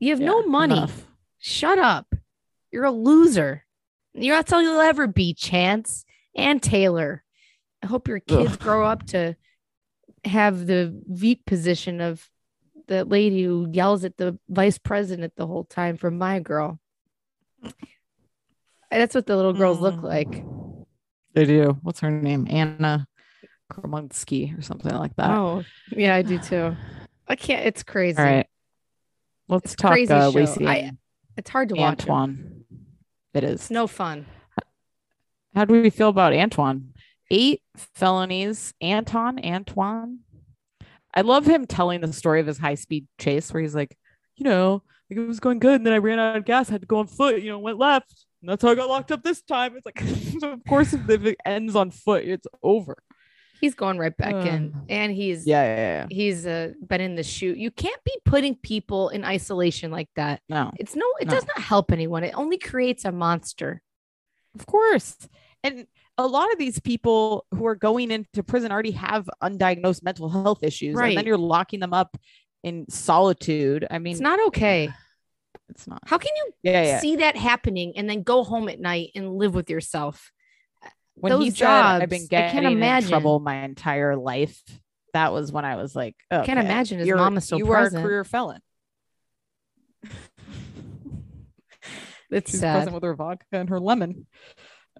You 0.00 0.08
have 0.10 0.20
no 0.20 0.46
money. 0.46 0.78
enough. 0.78 1.06
Shut 1.38 1.78
up. 1.78 2.14
You're 2.70 2.84
a 2.86 2.90
loser. 2.90 3.66
You're 4.14 4.36
not 4.36 4.50
all 4.54 4.62
you'll 4.62 4.80
ever 4.80 5.06
be, 5.06 5.34
Chance 5.34 6.06
and 6.34 6.62
Taylor. 6.62 7.22
I 7.82 7.88
hope 7.88 8.08
your 8.08 8.20
kids 8.20 8.52
Ugh. 8.54 8.58
grow 8.58 8.86
up 8.86 9.04
to 9.08 9.36
have 10.24 10.66
the 10.66 10.98
Veep 11.08 11.44
position 11.44 12.00
of 12.00 12.26
the 12.86 13.04
lady 13.04 13.42
who 13.44 13.68
yells 13.70 14.02
at 14.02 14.16
the 14.16 14.38
vice 14.48 14.78
president 14.78 15.34
the 15.36 15.46
whole 15.46 15.64
time 15.64 15.98
from 15.98 16.16
my 16.16 16.40
girl. 16.40 16.80
That's 18.90 19.14
what 19.14 19.26
the 19.26 19.36
little 19.36 19.52
girls 19.52 19.78
look 19.80 19.96
Mm. 19.96 20.02
like. 20.02 20.44
They 21.38 21.44
do. 21.44 21.78
What's 21.82 22.00
her 22.00 22.10
name? 22.10 22.48
Anna 22.50 23.06
Kromunski 23.72 24.58
or 24.58 24.62
something 24.62 24.92
like 24.92 25.14
that. 25.16 25.30
Oh, 25.30 25.62
yeah, 25.92 26.16
I 26.16 26.22
do 26.22 26.36
too. 26.40 26.74
I 27.28 27.36
can't. 27.36 27.64
It's 27.64 27.84
crazy. 27.84 28.18
All 28.18 28.24
right. 28.24 28.48
Let's 29.48 29.66
It's 29.66 29.74
talk 29.76 29.92
crazy 29.92 30.12
uh. 30.12 30.30
Lacey 30.30 30.66
I- 30.66 30.90
It's 31.36 31.48
hard 31.48 31.68
to 31.68 31.76
watch. 31.76 32.04
'em. 32.08 32.10
Antoine. 32.10 32.64
It 33.34 33.44
is. 33.44 33.52
It's 33.52 33.70
no 33.70 33.86
fun. 33.86 34.26
How 35.54 35.64
do 35.64 35.80
we 35.80 35.90
feel 35.90 36.08
about 36.08 36.32
Antoine? 36.32 36.92
Eight 37.30 37.62
felonies. 37.76 38.74
Anton, 38.80 39.38
Antoine. 39.44 40.20
I 41.14 41.20
love 41.20 41.46
him 41.46 41.66
telling 41.66 42.00
the 42.00 42.12
story 42.12 42.40
of 42.40 42.48
his 42.48 42.58
high 42.58 42.74
speed 42.74 43.06
chase 43.16 43.52
where 43.52 43.62
he's 43.62 43.76
like, 43.76 43.96
you 44.34 44.42
know, 44.44 44.82
like 45.08 45.20
it 45.20 45.26
was 45.28 45.38
going 45.38 45.60
good. 45.60 45.76
And 45.76 45.86
then 45.86 45.92
I 45.94 45.98
ran 45.98 46.18
out 46.18 46.34
of 46.36 46.44
gas, 46.44 46.68
had 46.68 46.80
to 46.80 46.86
go 46.88 46.98
on 46.98 47.06
foot, 47.06 47.40
you 47.40 47.50
know, 47.50 47.60
went 47.60 47.78
left. 47.78 48.12
And 48.40 48.48
that's 48.50 48.62
how 48.62 48.70
I 48.70 48.74
got 48.74 48.88
locked 48.88 49.10
up 49.12 49.22
this 49.22 49.42
time. 49.42 49.76
It's 49.76 49.84
like, 49.86 50.00
of 50.42 50.64
course, 50.68 50.92
if 50.92 51.08
it 51.24 51.36
ends 51.44 51.74
on 51.74 51.90
foot, 51.90 52.24
it's 52.24 52.46
over. 52.62 52.96
He's 53.60 53.74
going 53.74 53.98
right 53.98 54.16
back 54.16 54.46
in, 54.46 54.72
Uh, 54.72 54.80
and 54.88 55.12
he's 55.12 55.44
Yeah, 55.44 55.64
yeah, 55.64 55.76
yeah. 55.76 56.06
he's 56.10 56.46
uh, 56.46 56.74
been 56.86 57.00
in 57.00 57.16
the 57.16 57.24
SHU. 57.24 57.54
You 57.54 57.72
can't 57.72 58.02
be 58.04 58.16
putting 58.24 58.54
people 58.54 59.08
in 59.08 59.24
isolation 59.24 59.90
like 59.90 60.08
that. 60.14 60.40
No, 60.48 60.70
It's 60.78 60.94
no, 60.94 61.04
it 61.20 61.26
No. 61.26 61.34
does 61.34 61.44
not 61.44 61.58
help 61.60 61.90
anyone. 61.90 62.22
It 62.22 62.34
only 62.36 62.58
creates 62.58 63.04
a 63.04 63.10
monster. 63.12 63.82
of 64.58 64.64
course. 64.66 65.16
And 65.64 65.86
a 66.16 66.26
lot 66.26 66.50
of 66.52 66.58
these 66.58 66.78
people 66.80 67.46
who 67.52 67.66
are 67.66 67.74
going 67.76 68.10
into 68.12 68.42
prison 68.44 68.70
already 68.72 68.92
have 68.92 69.28
undiagnosed 69.42 70.02
mental 70.04 70.28
health 70.28 70.62
issues. 70.62 70.90
And 70.94 70.98
Right. 71.00 71.16
then 71.16 71.26
you're 71.26 71.36
locking 71.36 71.80
them 71.80 71.92
up 71.92 72.16
in 72.64 72.88
solitude. 72.88 73.86
I 73.90 73.98
mean, 73.98 74.12
It's 74.12 74.20
not 74.20 74.40
okay. 74.48 74.90
It's 75.70 75.86
not. 75.86 76.00
How 76.06 76.18
can 76.18 76.30
you 76.36 76.52
Yeah, 76.62 76.82
yeah. 76.82 77.00
see 77.00 77.16
that 77.16 77.36
happening 77.36 77.92
and 77.96 78.08
then 78.08 78.22
go 78.22 78.42
home 78.44 78.68
at 78.68 78.80
night 78.80 79.10
and 79.14 79.34
live 79.34 79.54
with 79.54 79.68
yourself? 79.70 80.30
when 81.20 81.32
he 81.40 81.48
those 81.50 81.58
said 81.58 81.66
I've 81.68 82.08
been 82.08 82.20
jobs, 82.20 82.32
I 82.32 82.36
can't 82.36 82.52
getting 82.52 82.70
in 82.72 82.76
imagine. 82.78 83.08
trouble 83.10 83.40
my 83.40 83.64
entire 83.64 84.14
life, 84.16 84.62
that 85.14 85.32
was 85.32 85.50
when 85.50 85.64
I 85.64 85.74
was 85.74 85.96
like, 85.96 86.14
I 86.30 86.44
can't 86.46 86.60
imagine 86.60 87.00
his 87.00 87.08
mom 87.10 87.36
is 87.36 87.44
so 87.44 87.56
you 87.56 87.66
present. 87.66 87.96
are 87.96 88.06
a 88.06 88.08
career 88.08 88.24
felon. 88.24 88.60
It's 92.30 92.50
She's 92.50 92.60
sad. 92.60 92.74
present 92.74 92.94
with 92.94 93.02
her 93.04 93.14
vodka 93.14 93.46
and 93.52 93.70
her 93.70 93.80
lemon. 93.80 94.26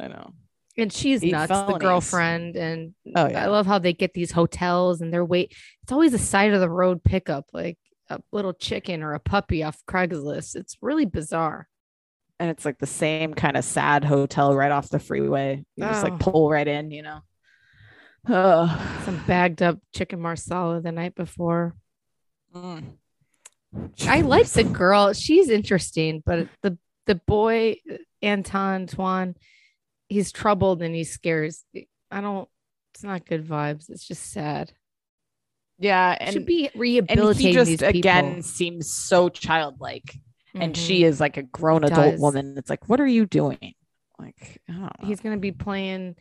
I 0.01 0.09
know. 0.09 0.31
and 0.79 0.91
she's 0.93 1.23
Eight 1.23 1.33
nuts, 1.33 1.49
the 1.51 1.77
girlfriend. 1.79 2.57
And 2.57 2.95
Oh 3.15 3.29
yeah. 3.29 3.45
I 3.45 3.47
love 3.49 3.67
how 3.67 3.79
they 3.79 3.93
get 3.93 4.15
these 4.15 4.33
hotels 4.33 5.01
and 5.03 5.13
they're 5.13 5.25
wait. 5.25 5.55
It's 5.83 5.93
always 5.93 6.15
a 6.15 6.19
side 6.19 6.55
of 6.55 6.61
the 6.61 6.71
road 6.71 7.05
pickup, 7.05 7.45
like 7.53 7.77
a 8.11 8.21
little 8.33 8.53
chicken 8.55 9.03
or 9.03 9.15
a 9.15 9.21
puppy 9.21 9.63
off 9.63 9.83
Craigslist. 9.89 10.57
It's 10.57 10.77
really 10.83 11.07
bizarre. 11.07 11.69
and 12.41 12.51
it's 12.51 12.65
like 12.65 12.79
the 12.79 12.87
same 12.87 13.35
kind 13.35 13.57
of 13.57 13.65
sad 13.65 14.05
hotel 14.05 14.55
right 14.55 14.71
off 14.71 14.89
the 14.91 15.01
freeway. 15.01 15.65
You 15.75 15.85
just 15.85 16.05
Oh. 16.05 16.09
like 16.09 16.21
pull 16.21 16.49
right 16.49 16.69
in, 16.69 16.91
you 16.93 17.03
know. 17.03 17.21
Oh. 18.29 19.01
Some 19.05 19.21
bagged 19.27 19.61
up 19.63 19.79
chicken 19.95 20.21
marsala 20.21 20.81
the 20.81 20.93
night 20.93 21.15
before. 21.17 21.75
Mm. 22.55 22.93
I 24.07 24.21
like 24.23 24.47
the 24.49 24.65
girl. 24.65 25.13
She's 25.13 25.51
interesting, 25.51 26.23
but 26.25 26.49
the 26.63 26.79
the 27.07 27.17
boy 27.17 27.77
Anton 28.23 28.87
Tuan, 28.87 29.35
he's 30.09 30.31
troubled 30.33 30.81
and 30.83 30.95
he 30.95 31.05
scares. 31.05 31.65
I 32.11 32.21
don't. 32.21 32.49
It's 32.95 33.03
not 33.03 33.27
good 33.27 33.47
vibes. 33.47 33.91
It's 33.91 34.07
just 34.07 34.31
sad. 34.31 34.73
Yeah, 35.79 36.17
And, 36.19 36.29
should 36.33 36.37
and 36.39 36.47
be 36.47 36.71
and 36.75 37.37
he 37.37 37.53
just 37.53 37.83
again 37.83 38.43
seems 38.43 38.91
so 38.91 39.29
childlike, 39.29 40.17
and 40.55 40.75
Mhm. 40.75 40.77
she 40.87 41.05
is 41.05 41.21
like 41.21 41.37
a 41.37 41.43
grown 41.45 41.83
He 41.83 41.89
adult 41.91 42.13
does. 42.13 42.21
woman. 42.21 42.55
It's 42.59 42.69
like, 42.71 42.89
what 42.89 43.01
are 43.01 43.07
you 43.07 43.27
doing? 43.27 43.75
Like, 44.19 44.61
I 44.69 44.73
don't 44.73 44.81
know. 44.83 44.91
he's 45.07 45.21
gonna 45.21 45.37
be 45.37 45.53
playing 45.53 46.17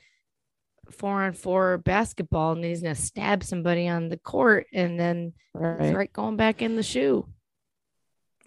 four 0.91 1.23
on 1.23 1.33
four 1.33 1.79
basketball 1.79 2.51
and 2.53 2.63
he's 2.63 2.81
gonna 2.81 2.93
stab 2.95 3.43
somebody 3.43 3.87
on 3.87 4.09
the 4.09 4.17
court 4.17 4.67
and 4.73 4.99
then 4.99 5.33
he's 5.53 5.61
right. 5.61 5.95
right 5.95 6.13
going 6.13 6.35
back 6.37 6.61
in 6.61 6.75
the 6.75 6.83
SHU. 6.83 7.27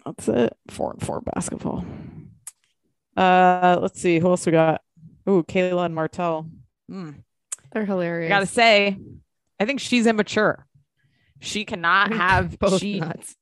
That's 0.05 0.27
it. 0.29 0.53
Four 0.69 0.93
and 0.93 1.01
four 1.05 1.21
basketball. 1.21 1.85
Uh, 3.15 3.77
let's 3.81 3.99
see 4.01 4.19
who 4.19 4.27
else 4.29 4.45
we 4.45 4.53
got. 4.53 4.81
Ooh, 5.29 5.43
Kayla 5.43 5.85
and 5.85 5.93
Martell. 5.93 6.49
Hmm. 6.89 7.11
They're 7.73 7.85
hilarious. 7.85 7.85
I 7.85 7.85
hilarious. 7.85 8.29
gotta 8.29 8.45
say, 8.47 8.97
I 9.59 9.65
think 9.65 9.79
she's 9.79 10.07
immature. 10.07 10.65
She 11.41 11.65
cannot 11.65 12.13
have 12.13 12.57
both 12.59 12.79
she. 12.79 12.99
nuts. 12.99 13.35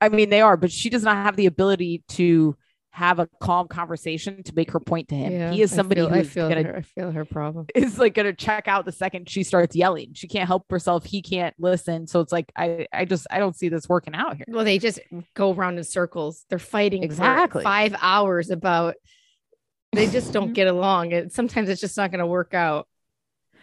I 0.00 0.08
mean, 0.08 0.30
they 0.30 0.40
are, 0.40 0.56
but 0.56 0.72
she 0.72 0.88
does 0.88 1.02
not 1.02 1.16
have 1.16 1.36
the 1.36 1.46
ability 1.46 2.04
to 2.10 2.56
have 2.92 3.18
a 3.18 3.28
calm 3.40 3.68
conversation 3.68 4.42
to 4.42 4.54
make 4.54 4.70
her 4.72 4.80
point 4.80 5.08
to 5.08 5.14
him. 5.14 5.32
Yeah, 5.32 5.52
he 5.52 5.62
is 5.62 5.72
I 5.72 5.76
somebody 5.76 6.00
feel, 6.00 6.12
I 6.12 6.18
who's 6.18 6.28
feel 6.30 6.48
gonna 6.48 6.62
her. 6.62 6.76
I 6.76 6.82
feel 6.82 7.10
her 7.10 7.24
problem. 7.24 7.66
is 7.74 7.98
like 7.98 8.14
gonna 8.14 8.32
check 8.32 8.66
out 8.66 8.84
the 8.84 8.92
second 8.92 9.28
she 9.28 9.42
starts 9.42 9.76
yelling. 9.76 10.12
She 10.14 10.26
can't 10.26 10.46
help 10.46 10.70
herself. 10.70 11.04
He 11.04 11.22
can't 11.22 11.54
listen. 11.58 12.06
So 12.06 12.20
it's 12.20 12.32
like 12.32 12.50
I 12.56 12.86
I 12.92 13.04
just 13.04 13.26
I 13.30 13.38
don't 13.38 13.56
see 13.56 13.68
this 13.68 13.88
working 13.88 14.14
out 14.14 14.36
here. 14.36 14.46
Well, 14.48 14.64
they 14.64 14.78
just 14.78 15.00
go 15.34 15.52
around 15.52 15.78
in 15.78 15.84
circles. 15.84 16.44
They're 16.48 16.58
fighting 16.58 17.02
Exactly. 17.02 17.60
for 17.60 17.64
five 17.64 17.94
hours 18.00 18.50
about. 18.50 18.94
They 19.92 20.06
just 20.06 20.32
don't 20.32 20.46
mm-hmm. 20.46 20.52
get 20.52 20.68
along, 20.68 21.12
and 21.12 21.32
sometimes 21.32 21.68
it's 21.68 21.80
just 21.80 21.96
not 21.96 22.12
going 22.12 22.20
to 22.20 22.26
work 22.26 22.54
out. 22.54 22.86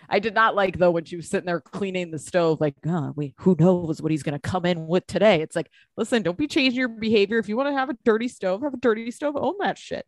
I 0.10 0.20
did 0.20 0.34
not 0.34 0.56
like 0.56 0.78
though 0.78 0.92
when 0.92 1.04
she 1.06 1.16
was 1.18 1.30
sitting 1.30 1.46
there 1.46 1.60
cleaning 1.60 2.12
the 2.12 2.20
stove, 2.20 2.62
like, 2.62 2.76
oh, 2.86 3.14
wait, 3.16 3.34
who 3.38 3.56
knows 3.60 4.02
what 4.02 4.12
he's 4.12 4.24
gonna 4.24 4.40
come 4.40 4.66
in 4.66 4.88
with 4.88 5.06
today? 5.08 5.42
It's 5.42 5.56
like, 5.56 5.70
listen, 5.98 6.24
don't 6.24 6.38
be 6.38 6.48
changing 6.48 6.80
your 6.80 6.88
behavior. 6.88 7.40
If 7.40 7.50
you 7.50 7.58
want 7.58 7.70
to 7.70 7.74
have 7.74 7.90
a 7.90 7.98
dirty 8.06 8.28
stove, 8.28 8.62
have 8.62 8.74
a 8.74 8.78
dirty 8.78 9.12
stove. 9.12 9.36
Own 9.38 9.56
that 9.60 9.78
shit. 9.78 10.06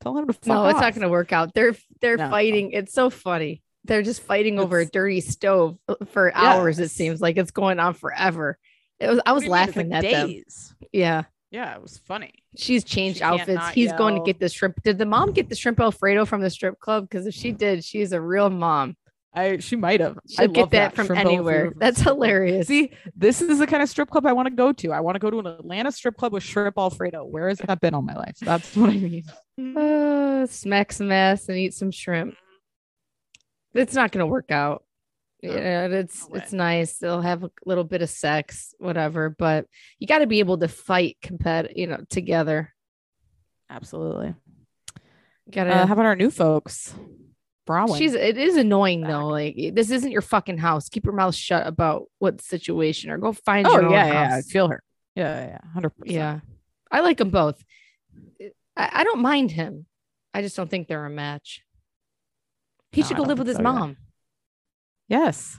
Tell 0.00 0.16
him 0.18 0.26
to 0.26 0.32
fuck 0.32 0.46
no, 0.46 0.66
it's 0.66 0.80
not 0.80 0.94
going 0.94 1.02
to 1.02 1.08
work 1.08 1.32
out. 1.32 1.54
They're 1.54 1.76
they're 2.00 2.16
No. 2.16 2.28
fighting. 2.28 2.72
It's 2.72 2.92
so 2.92 3.08
funny. 3.08 3.62
They're 3.84 4.02
just 4.02 4.22
fighting 4.22 4.58
over 4.58 4.80
a 4.80 4.86
dirty 4.86 5.20
stove 5.20 5.78
uh, 5.88 5.94
for 6.10 6.34
hours. 6.34 6.78
It 6.78 6.90
seems 6.90 7.20
like 7.20 7.36
it's 7.36 7.50
going 7.52 7.78
on 7.80 7.94
forever. 7.94 8.58
It 9.00 9.08
was. 9.08 9.20
I 9.24 9.32
was 9.32 9.42
you 9.44 9.46
mean? 9.46 9.52
Laughing 9.52 9.88
like 9.90 10.04
at 10.04 10.10
them. 10.10 10.42
Yeah, 10.92 11.22
Yeah, 11.50 11.74
it 11.74 11.82
was 11.82 11.98
funny. 11.98 12.32
she's 12.56 12.84
changed 12.84 13.20
can't 13.20 13.40
outfits. 13.40 13.68
He's 13.70 13.92
going 13.92 14.16
to 14.16 14.22
get 14.24 14.38
the 14.40 14.48
shrimp. 14.48 14.82
Did 14.82 14.98
the 14.98 15.06
mom 15.06 15.32
get 15.32 15.48
the 15.48 15.56
shrimp 15.56 15.80
alfredo 15.80 16.24
from 16.26 16.40
the 16.42 16.50
strip 16.50 16.78
club? 16.80 17.08
Because 17.08 17.26
if 17.26 17.34
she 17.34 17.50
did, 17.52 17.84
she's 17.84 18.12
a 18.12 18.20
real 18.20 18.50
mom. 18.50 18.96
I 19.34 19.58
she 19.58 19.76
might 19.76 20.00
have. 20.00 20.18
I 20.38 20.46
get 20.46 20.60
love 20.60 20.70
that, 20.70 20.94
from 20.94 21.06
shrimp 21.06 21.20
Alfredo 21.20 21.34
anywhere. 21.34 21.72
That's 21.76 22.00
hilarious. 22.00 22.66
See, 22.66 22.92
this 23.16 23.40
is 23.40 23.58
the 23.58 23.66
kind 23.66 23.82
of 23.82 23.88
strip 23.88 24.10
club 24.10 24.26
I 24.26 24.32
want 24.32 24.46
to 24.46 24.54
go 24.54 24.72
to. 24.72 24.92
I 24.92 25.00
want 25.00 25.14
to 25.14 25.18
go 25.20 25.30
to 25.30 25.38
an 25.38 25.46
Atlanta 25.46 25.90
strip 25.90 26.16
club 26.16 26.34
with 26.34 26.42
shrimp 26.42 26.76
Alfredo. 26.76 27.24
Where 27.24 27.48
has 27.48 27.58
that 27.58 27.80
been 27.80 27.94
all 27.94 28.02
my 28.02 28.14
life? 28.14 28.36
That's 28.40 28.76
what 28.76 28.90
I 28.90 28.94
mean. 28.94 29.24
Uh, 29.76 30.46
smack 30.46 30.90
some 30.90 31.12
ass 31.12 31.46
and 31.48 31.58
eat 31.58 31.74
some 31.74 31.90
shrimp. 31.90 32.34
It's 33.74 33.94
not 33.94 34.10
gonna 34.10 34.26
work 34.26 34.50
out. 34.50 34.82
No, 35.42 35.52
Yeah, 35.52 35.86
it's 35.86 36.28
no 36.28 36.36
it's 36.36 36.52
nice. 36.54 36.96
They'll 36.96 37.20
have 37.20 37.44
a 37.44 37.50
little 37.66 37.84
bit 37.84 38.00
of 38.00 38.08
sex, 38.08 38.74
whatever. 38.78 39.28
But 39.28 39.66
you 39.98 40.06
got 40.06 40.20
to 40.20 40.26
be 40.26 40.38
able 40.38 40.56
to 40.58 40.68
fight, 40.68 41.18
compete, 41.20 41.76
you 41.76 41.86
know, 41.86 41.98
together. 42.08 42.72
Absolutely. 43.68 44.34
You 45.46 45.52
gotta. 45.52 45.70
Uh, 45.74 45.86
how 45.86 45.92
about 45.92 46.06
our 46.06 46.16
new 46.16 46.30
folks? 46.30 46.94
Browen. 47.66 47.96
she's. 47.98 48.14
It 48.14 48.36
is 48.36 48.56
annoying 48.56 49.02
though. 49.02 49.28
Like 49.28 49.56
this 49.74 49.90
isn't 49.90 50.10
your 50.10 50.22
fucking 50.22 50.58
house. 50.58 50.88
Keep 50.88 51.04
your 51.04 51.14
mouth 51.14 51.34
shut 51.34 51.66
about 51.66 52.04
what 52.18 52.40
situation, 52.40 53.10
or 53.10 53.18
go 53.18 53.32
find 53.32 53.66
oh 53.66 53.72
your 53.72 53.84
own 53.84 53.92
yeah, 53.92 54.06
yeah, 54.06 54.36
I 54.36 54.40
feel 54.42 54.68
her. 54.68 54.82
Yeah, 55.14 55.46
yeah, 55.46 55.58
hundred 55.72 55.90
percent. 55.90 56.14
Yeah, 56.14 56.40
I 56.90 57.00
like 57.00 57.18
them 57.18 57.30
both. 57.30 57.62
I, 58.76 58.90
I 58.92 59.04
don't 59.04 59.20
mind 59.20 59.50
him. 59.50 59.86
I 60.34 60.42
just 60.42 60.56
don't 60.56 60.70
think 60.70 60.88
they're 60.88 61.04
a 61.04 61.10
match. 61.10 61.62
He 62.92 63.02
No, 63.02 63.06
should 63.06 63.16
go 63.16 63.22
live 63.22 63.38
with 63.38 63.48
his 63.48 63.58
so 63.58 63.62
mom. 63.62 63.96
Yes. 65.08 65.58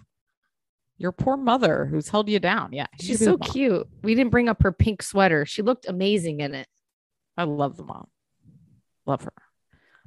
Your 0.98 1.12
poor 1.12 1.38
mother 1.38 1.86
who's 1.86 2.10
held 2.10 2.30
you 2.30 2.40
down. 2.40 2.72
Yeah. 2.72 2.88
She's 3.00 3.24
so 3.24 3.38
cute. 3.38 3.88
We 4.04 4.16
didn't 4.16 4.32
bring 4.32 4.48
up 4.50 4.62
her 4.64 4.72
pink 4.72 5.02
sweater. 5.02 5.46
She 5.46 5.62
looked 5.62 5.88
amazing 5.88 6.40
in 6.40 6.56
it. 6.56 6.68
I 7.36 7.44
love 7.44 7.78
the 7.78 7.84
mom. 7.84 8.08
Love 9.06 9.24
her. 9.24 9.34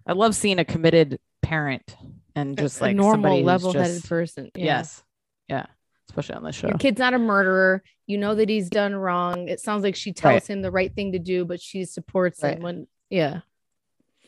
I 0.06 0.12
love 0.12 0.34
seeing 0.34 0.58
a 0.58 0.64
committed 0.64 1.18
parent 1.46 1.96
and 2.34 2.56
just 2.58 2.80
a 2.80 2.84
like 2.84 2.96
normal, 2.96 3.42
level-headed 3.42 3.94
just- 3.96 4.08
person. 4.08 4.50
Yeah. 4.54 4.64
Yes. 4.64 5.02
Yeah. 5.48 5.66
Especially 6.08 6.36
on 6.36 6.44
this 6.44 6.54
show. 6.56 6.68
Your 6.68 6.78
kid's 6.78 6.98
not 6.98 7.14
a 7.14 7.18
murderer. 7.18 7.82
You 8.06 8.18
know 8.18 8.34
that 8.36 8.48
he's 8.48 8.68
done 8.70 8.94
wrong. 8.94 9.48
It 9.48 9.60
sounds 9.60 9.82
like 9.82 9.96
she 9.96 10.12
tells 10.12 10.32
Right. 10.34 10.50
him 10.50 10.62
the 10.62 10.70
right 10.70 10.94
thing 10.94 11.12
to 11.12 11.18
do, 11.18 11.44
but 11.44 11.60
she 11.60 11.84
supports 11.84 12.42
Right. 12.42 12.56
him 12.56 12.62
when 12.62 12.86
yeah. 13.10 13.40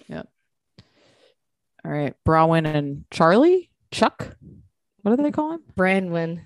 Yep. 0.09 0.29
All 1.85 1.91
right. 1.91 2.15
Brawin 2.25 2.67
and 2.67 3.05
Charlie? 3.11 3.71
Chuck? 3.91 4.37
What 5.03 5.17
do 5.17 5.23
they 5.23 5.31
call 5.31 5.53
him? 5.53 5.63
branwin 5.77 6.43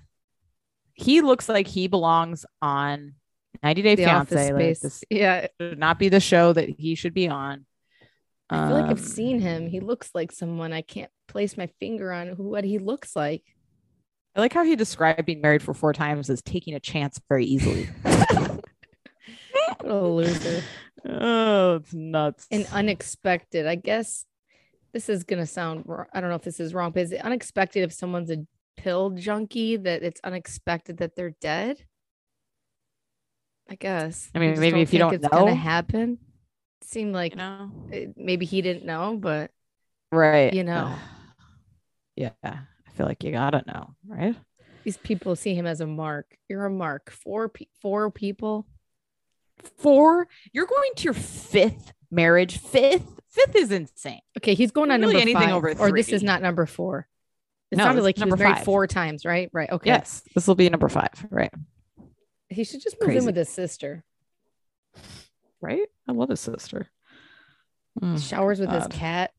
He 0.94 1.20
looks 1.22 1.48
like 1.48 1.66
he 1.66 1.88
belongs 1.88 2.44
on 2.60 3.14
90 3.62 3.82
Day 3.82 3.94
The 3.94 4.04
Fiance. 4.04 4.52
Like, 4.52 4.80
this 4.80 5.04
yeah. 5.10 5.46
should 5.60 5.78
not 5.78 5.98
be 5.98 6.08
the 6.08 6.20
show 6.20 6.52
that 6.52 6.68
he 6.68 6.94
should 6.94 7.14
be 7.14 7.28
on. 7.28 7.64
I 8.52 8.68
feel 8.68 8.76
like 8.76 8.90
I've 8.90 8.98
Um, 8.98 9.04
seen 9.04 9.40
him. 9.40 9.66
He 9.66 9.80
looks 9.80 10.10
like 10.14 10.30
someone 10.32 10.72
I 10.72 10.82
can't 10.82 11.10
place 11.28 11.56
my 11.56 11.68
finger 11.80 12.12
on 12.12 12.28
who 12.28 12.44
what 12.44 12.64
he 12.64 12.78
looks 12.78 13.16
like. 13.16 13.42
I 14.34 14.40
like 14.40 14.52
how 14.52 14.64
he 14.64 14.76
described 14.76 15.24
being 15.26 15.40
married 15.40 15.62
for 15.62 15.74
four 15.74 15.92
times 15.92 16.30
as 16.30 16.40
taking 16.42 16.74
a 16.74 16.80
chance 16.80 17.20
very 17.28 17.44
easily. 17.44 17.88
What 19.80 19.90
a 19.90 20.06
loser. 20.06 20.62
oh, 21.08 21.76
it's 21.76 21.92
nuts. 21.92 22.46
and 22.50 22.66
unexpected. 22.72 23.66
I 23.66 23.74
guess 23.74 24.24
this 24.92 25.08
is 25.08 25.24
gonna 25.24 25.46
sound. 25.46 25.84
I 26.12 26.20
don't 26.20 26.30
know 26.30 26.36
if 26.36 26.42
this 26.42 26.60
is 26.60 26.72
wrong, 26.74 26.92
but 26.92 27.02
is 27.02 27.12
it 27.12 27.20
unexpected 27.24 27.82
if 27.82 27.92
someone's 27.92 28.30
a 28.30 28.38
pill 28.76 29.10
junkie 29.10 29.76
that 29.76 30.02
it's 30.02 30.20
unexpected 30.24 30.98
that 30.98 31.16
they're 31.16 31.34
dead? 31.40 31.84
I 33.68 33.74
guess. 33.76 34.30
I 34.34 34.38
mean, 34.38 34.58
maybe 34.60 34.80
if 34.82 34.92
you 34.92 34.98
don't 34.98 35.14
it's 35.14 35.30
know. 35.32 35.46
happen. 35.46 36.18
Seemed 36.82 37.14
like 37.14 37.32
you 37.32 37.38
know? 37.38 37.70
it- 37.90 38.14
maybe 38.16 38.44
he 38.46 38.60
didn't 38.62 38.84
know, 38.84 39.16
but 39.18 39.50
Right. 40.10 40.52
you 40.52 40.64
know. 40.64 40.94
yeah. 42.16 42.30
I 42.44 42.90
feel 42.94 43.06
like 43.06 43.24
you 43.24 43.32
gotta 43.32 43.62
know, 43.66 43.94
right? 44.06 44.36
these 44.84 44.96
people 44.96 45.36
see 45.36 45.54
him 45.54 45.64
as 45.66 45.80
a 45.80 45.86
mark. 45.86 46.36
You're 46.48 46.66
a 46.66 46.70
mark. 46.70 47.10
Four 47.10 47.48
pe- 47.48 47.66
four 47.80 48.10
people. 48.10 48.66
Four. 49.78 50.26
You're 50.52 50.66
going 50.66 50.90
to 50.96 51.04
your 51.04 51.14
fifth 51.14 51.92
marriage. 52.10 52.58
Fifth. 52.58 53.20
Fifth 53.30 53.54
is 53.54 53.70
insane. 53.70 54.20
Okay, 54.38 54.54
he's 54.54 54.72
going 54.72 54.90
on 54.90 55.00
Really 55.00 55.12
number 55.14 55.22
anything 55.22 55.48
five, 55.48 55.54
over 55.54 55.72
or 55.78 55.92
this 55.92 56.08
is 56.08 56.22
not 56.24 56.42
number 56.42 56.66
four. 56.66 57.06
It 57.70 57.78
No, 57.78 57.84
sounded 57.84 58.02
like 58.02 58.16
is 58.16 58.22
he 58.22 58.24
was 58.24 58.30
number 58.32 58.42
married 58.44 58.56
five. 58.56 58.64
four 58.64 58.86
times, 58.88 59.24
right? 59.24 59.48
Right. 59.52 59.70
Okay. 59.70 59.88
Yes. 59.88 60.22
This 60.34 60.46
will 60.48 60.56
be 60.56 60.68
number 60.68 60.88
five. 60.88 61.12
Right. 61.30 61.52
He 62.50 62.64
should 62.64 62.82
just 62.82 62.96
move 63.00 63.16
in 63.16 63.24
with 63.24 63.36
his 63.36 63.48
sister. 63.48 64.04
Right. 65.62 65.86
I 66.08 66.12
love 66.12 66.28
his 66.28 66.40
sister. 66.40 66.88
Mm, 68.00 68.28
showers 68.28 68.58
with 68.60 68.70
his 68.70 68.86
cat. 68.88 69.30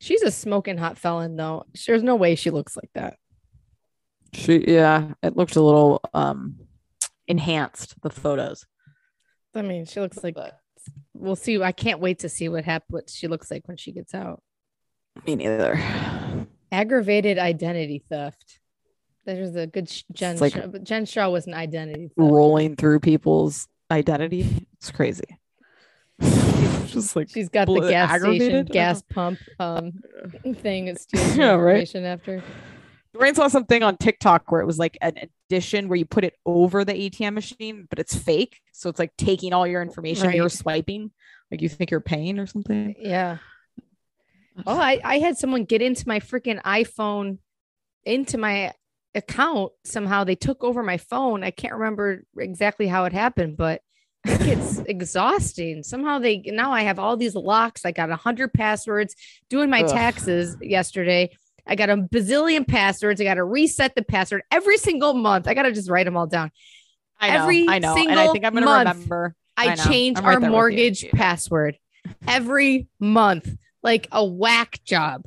She's 0.00 0.22
a 0.22 0.30
smoking 0.30 0.76
hot 0.76 0.98
felon, 0.98 1.36
though. 1.36 1.64
There's 1.86 2.02
no 2.02 2.16
way 2.16 2.34
she 2.34 2.50
looks 2.50 2.76
like 2.76 2.90
that. 2.94 3.16
She. 4.34 4.64
Yeah. 4.70 5.12
It 5.22 5.36
looked 5.36 5.56
a 5.56 5.62
little 5.62 6.00
um 6.14 6.56
enhanced. 7.26 7.94
The 8.02 8.10
photos. 8.10 8.66
I 9.54 9.62
mean, 9.62 9.84
she 9.86 10.00
looks 10.00 10.22
like. 10.24 10.34
But 10.34 10.58
We'll 11.14 11.36
see. 11.36 11.62
I 11.62 11.72
can't 11.72 12.00
wait 12.00 12.20
to 12.20 12.28
see 12.28 12.48
what 12.48 12.64
hap- 12.64 12.84
what 12.88 13.08
she 13.10 13.28
looks 13.28 13.50
like 13.50 13.66
when 13.68 13.76
she 13.76 13.92
gets 13.92 14.14
out. 14.14 14.42
me 15.26 15.36
neither. 15.36 15.80
Aggravated 16.70 17.38
identity 17.38 18.04
theft. 18.08 18.60
There's 19.26 19.54
a 19.56 19.66
good 19.66 19.88
sh- 19.88 20.04
Jen. 20.12 20.38
like- 20.38 20.54
Shah, 20.54 20.66
but 20.66 20.84
Jen 20.84 21.04
Shah 21.06 21.28
was 21.28 21.46
an 21.46 21.54
identity 21.54 22.08
theft. 22.08 22.14
Rolling 22.16 22.76
through 22.76 23.00
people's 23.00 23.68
identity. 23.90 24.66
It's 24.74 24.90
crazy. 24.90 25.24
Just 26.86 27.16
like 27.16 27.28
She's 27.28 27.48
got 27.48 27.66
the 27.66 27.74
bl- 27.74 27.88
gas 27.88 28.20
station 28.20 28.64
gas 28.64 29.02
pump 29.02 29.38
um 29.58 29.92
thing. 30.56 30.88
It's 30.88 31.02
steals 31.02 31.36
your 31.36 31.46
Yeah, 31.46 31.52
right. 31.54 31.70
information 31.82 32.04
after. 32.04 32.42
Dwayne 33.16 33.34
saw 33.34 33.48
something 33.48 33.82
on 33.82 33.96
TikTok 33.96 34.50
where 34.52 34.60
it 34.60 34.66
was 34.66 34.78
like 34.78 34.96
an 35.00 35.14
addition 35.50 35.88
where 35.88 35.96
you 35.96 36.04
put 36.04 36.24
it 36.24 36.34
over 36.44 36.84
the 36.84 36.92
ATM 36.92 37.34
machine, 37.34 37.86
but 37.88 37.98
it's 37.98 38.14
fake. 38.14 38.60
So 38.72 38.90
it's 38.90 38.98
like 38.98 39.16
taking 39.16 39.52
all 39.52 39.66
your 39.66 39.82
information 39.82 40.30
you're 40.32 40.48
swiping, 40.50 41.10
like 41.50 41.62
you 41.62 41.68
think 41.68 41.90
you're 41.90 42.00
paying 42.00 42.38
or 42.38 42.46
something. 42.46 42.94
Yeah. 42.98 43.38
Oh, 44.66 44.78
I, 44.78 45.00
I 45.04 45.18
had 45.20 45.38
someone 45.38 45.64
get 45.64 45.82
into 45.82 46.06
my 46.06 46.20
freaking 46.20 46.60
iPhone, 46.62 47.38
into 48.04 48.38
my 48.38 48.72
account. 49.14 49.72
Somehow 49.84 50.24
they 50.24 50.34
took 50.34 50.62
over 50.62 50.82
my 50.82 50.98
phone. 50.98 51.42
I 51.42 51.50
can't 51.50 51.74
remember 51.74 52.24
exactly 52.36 52.88
how 52.88 53.04
it 53.04 53.12
happened, 53.12 53.56
but 53.56 53.68
I 53.70 53.74
think 53.74 53.87
it's 54.24 54.78
exhausting. 54.80 55.82
Somehow 55.82 56.18
they 56.18 56.38
now 56.46 56.72
I 56.72 56.82
have 56.82 56.98
all 56.98 57.16
these 57.16 57.34
locks. 57.34 57.84
I 57.84 57.92
got 57.92 58.10
a 58.10 58.16
hundred 58.16 58.52
passwords 58.52 59.14
doing 59.48 59.70
my 59.70 59.82
Ugh. 59.82 59.90
taxes 59.90 60.56
yesterday. 60.60 61.30
I 61.66 61.74
got 61.74 61.90
a 61.90 61.96
bazillion 61.96 62.66
passwords. 62.66 63.20
I 63.20 63.24
got 63.24 63.34
to 63.34 63.44
reset 63.44 63.94
the 63.94 64.02
password 64.02 64.42
every 64.50 64.78
single 64.78 65.14
month. 65.14 65.46
I 65.46 65.54
got 65.54 65.62
to 65.62 65.72
just 65.72 65.90
write 65.90 66.06
them 66.06 66.16
all 66.16 66.26
down. 66.26 66.50
I 67.20 67.30
know, 67.30 67.42
Every 67.42 67.66
I 67.68 67.78
know, 67.78 67.96
and 67.96 68.18
I 68.18 68.32
think 68.32 68.44
I'm 68.44 68.54
gonna 68.54 68.66
remember. 68.66 69.34
I, 69.56 69.70
I 69.70 69.74
change 69.74 70.18
right 70.18 70.34
our 70.34 70.40
mortgage 70.40 71.10
password 71.10 71.76
every 72.28 72.86
month, 73.00 73.56
like 73.82 74.06
a 74.12 74.24
whack 74.24 74.80
job. 74.84 75.24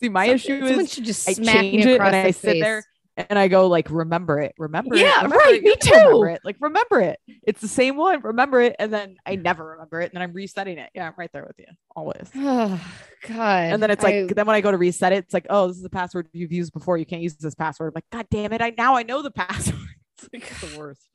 See, 0.00 0.08
my 0.08 0.26
issue 0.26 0.58
someone 0.66 0.86
should 0.86 1.04
just 1.04 1.28
I 1.28 1.34
change 1.34 1.84
me 1.84 1.92
it 1.92 2.00
and 2.00 2.16
I 2.16 2.32
sit 2.32 2.60
there 2.60 2.84
and 3.16 3.38
I 3.38 3.48
go 3.48 3.68
like, 3.68 3.90
remember 3.90 4.40
it, 4.40 4.54
remember 4.58 4.94
it. 4.94 5.00
Yeah, 5.00 5.16
remember 5.16 5.36
right, 5.36 5.54
it. 5.54 5.62
me 5.62 5.68
You 5.70 5.76
can 5.76 6.06
remember 6.06 6.28
too. 6.28 6.34
it. 6.34 6.40
Like, 6.44 6.56
remember 6.60 7.00
it. 7.00 7.18
It's 7.44 7.60
the 7.60 7.68
same 7.68 7.96
one. 7.96 8.20
Remember 8.22 8.60
it, 8.60 8.74
and 8.78 8.92
then 8.92 9.16
I 9.24 9.36
never 9.36 9.64
remember 9.64 10.00
it, 10.00 10.04
and 10.06 10.12
then 10.14 10.22
I'm 10.22 10.32
resetting 10.32 10.78
it. 10.78 10.90
Yeah, 10.94 11.06
I'm 11.06 11.14
right 11.16 11.30
there 11.32 11.44
with 11.46 11.56
you 11.58 11.66
always. 11.94 12.28
Oh 12.34 12.80
God! 13.28 13.38
And 13.72 13.82
then 13.82 13.90
it's 13.90 14.02
like, 14.02 14.14
I- 14.14 14.26
then 14.34 14.46
when 14.46 14.56
I 14.56 14.60
go 14.60 14.70
to 14.70 14.76
reset 14.78 15.12
it, 15.12 15.18
it's 15.24 15.34
like, 15.34 15.46
oh, 15.50 15.68
this 15.68 15.76
is 15.76 15.82
the 15.82 15.90
password 15.90 16.28
you've 16.32 16.52
used 16.52 16.72
before. 16.72 16.98
You 16.98 17.06
can't 17.06 17.22
use 17.22 17.36
this 17.36 17.54
password. 17.54 17.88
I'm 17.88 17.94
like, 17.94 18.10
God 18.10 18.26
damn 18.30 18.52
it! 18.52 18.60
I 18.60 18.72
now 18.76 18.96
I 18.96 19.02
know 19.04 19.22
the 19.22 19.30
password. 19.32 19.78
it's 20.18 20.28
like 20.32 20.70
the 20.70 20.78
worst. 20.78 21.08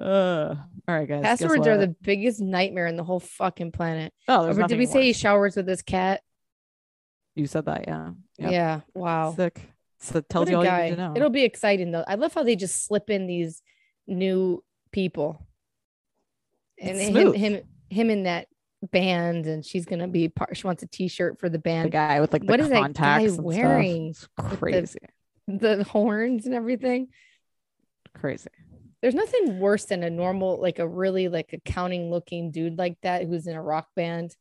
Uh, 0.00 0.54
all 0.88 0.94
right, 0.94 1.08
guys. 1.08 1.22
passwords 1.22 1.66
are 1.66 1.76
the 1.76 1.94
biggest 2.02 2.40
nightmare 2.40 2.86
in 2.86 2.96
the 2.96 3.04
whole 3.04 3.20
fucking 3.20 3.72
planet. 3.72 4.12
Oh, 4.26 4.44
there's 4.44 4.58
Or 4.58 4.66
did 4.66 4.78
we 4.78 4.86
say 4.86 5.04
he 5.04 5.12
showers 5.12 5.54
with 5.56 5.68
his 5.68 5.82
cat? 5.82 6.22
you 7.34 7.46
said 7.46 7.66
that? 7.66 7.84
Yeah. 7.86 8.10
Yep. 8.38 8.52
Yeah. 8.52 8.80
Wow. 8.94 9.34
Sick. 9.34 9.71
So 10.02 10.18
it 10.18 10.28
tells 10.28 10.50
you 10.50 10.56
all 10.56 10.64
guy. 10.64 10.84
you 10.86 10.90
need 10.90 10.96
to 10.96 11.02
know. 11.08 11.12
It'll 11.16 11.30
be 11.30 11.44
exciting 11.44 11.92
though. 11.92 12.04
I 12.06 12.16
love 12.16 12.34
how 12.34 12.42
they 12.42 12.56
just 12.56 12.84
slip 12.86 13.08
in 13.08 13.26
these 13.26 13.62
new 14.06 14.62
people. 14.90 15.46
And 16.80 16.98
him, 16.98 17.32
him, 17.34 17.60
him 17.90 18.10
in 18.10 18.24
that 18.24 18.48
band 18.90 19.46
and 19.46 19.64
she's 19.64 19.84
gonna 19.86 20.08
be 20.08 20.28
part 20.28 20.56
she 20.56 20.66
wants 20.66 20.82
a 20.82 20.88
t-shirt 20.88 21.38
for 21.38 21.48
the 21.48 21.52
The 21.56 21.62
band 21.62 21.92
guy 21.92 22.20
with 22.20 22.32
like 22.32 22.42
the 22.42 22.48
What 22.48 22.58
is 22.58 22.68
that 22.68 22.74
guy 22.74 22.80
contacts 22.80 23.24
and 23.26 23.32
stuff. 23.34 23.44
wearing 23.44 24.08
It's 24.08 24.28
the- 24.36 24.56
crazy, 24.56 24.98
the 25.46 25.84
horns 25.84 26.46
and 26.46 26.54
everything 26.56 27.06
crazy. 28.12 28.48
there's 29.00 29.14
nothing 29.14 29.60
worse 29.60 29.84
than 29.84 30.02
a 30.02 30.10
normal 30.10 30.60
like 30.60 30.80
a 30.80 30.88
really 30.88 31.28
like 31.28 31.52
accounting 31.52 32.10
looking 32.10 32.50
dude 32.50 32.76
like 32.76 32.96
that 33.02 33.22
who's 33.24 33.46
in 33.46 33.54
a 33.54 33.62
rock 33.62 33.86
band 33.94 34.34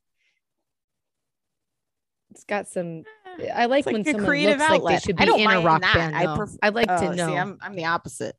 it's 2.32 2.44
got 2.46 2.68
some 2.68 3.04
eh, 3.40 3.52
i 3.54 3.66
like, 3.66 3.86
when 3.86 4.04
someone 4.04 4.26
creative 4.26 4.60
looks 4.60 4.70
like 4.70 4.84
they 4.84 5.00
should 5.00 5.22
I 5.22 5.26
be 5.26 5.44
in 5.44 5.50
a 5.52 5.62
rock 5.62 5.82
that. 5.82 5.94
band 5.96 6.16
I 6.16 6.36
pref- 6.36 6.58
i'd 6.64 6.74
like 6.76 6.88
Oh, 6.90 7.00
to 7.02 7.12
see, 7.12 7.16
know 7.16 7.36
I'm 7.36 7.58
I'm 7.62 7.76
the 7.76 7.86
opposite. 7.86 8.36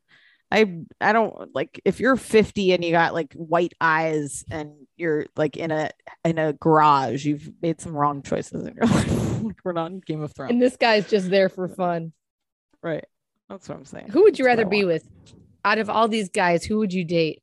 I 0.50 0.80
I 1.00 1.12
don't 1.14 1.54
like 1.54 1.80
if 1.86 1.98
you're 1.98 2.16
50 2.16 2.72
and 2.74 2.84
you 2.84 2.90
got 2.92 3.14
like 3.14 3.32
white 3.32 3.72
eyes 3.80 4.44
and 4.50 4.72
you're 4.96 5.24
like 5.34 5.56
in 5.56 5.70
a 5.70 5.88
in 6.26 6.38
a 6.38 6.52
garage, 6.52 7.24
you've 7.24 7.50
made 7.62 7.80
some 7.80 7.92
wrong 7.96 8.22
choices 8.22 8.66
in 8.66 8.74
your 8.74 8.84
life. 8.86 9.54
We're 9.64 9.72
not 9.72 9.92
in 9.92 10.00
Game 10.00 10.20
of 10.22 10.34
Thrones, 10.34 10.50
and 10.50 10.60
this 10.60 10.76
guy's 10.76 11.08
just 11.08 11.30
there 11.30 11.48
for 11.48 11.68
fun 11.68 12.12
right? 12.82 13.04
That's 13.48 13.66
what 13.68 13.78
I'm 13.78 13.84
saying. 13.86 14.08
who 14.10 14.24
would 14.24 14.38
you 14.38 14.44
That's 14.44 14.58
rather 14.58 14.68
be 14.68 14.84
with 14.84 15.08
out 15.64 15.78
of 15.78 15.88
all 15.88 16.06
these 16.08 16.28
guys 16.28 16.64
who 16.64 16.78
would 16.78 16.92
you 16.92 17.04
date 17.04 17.42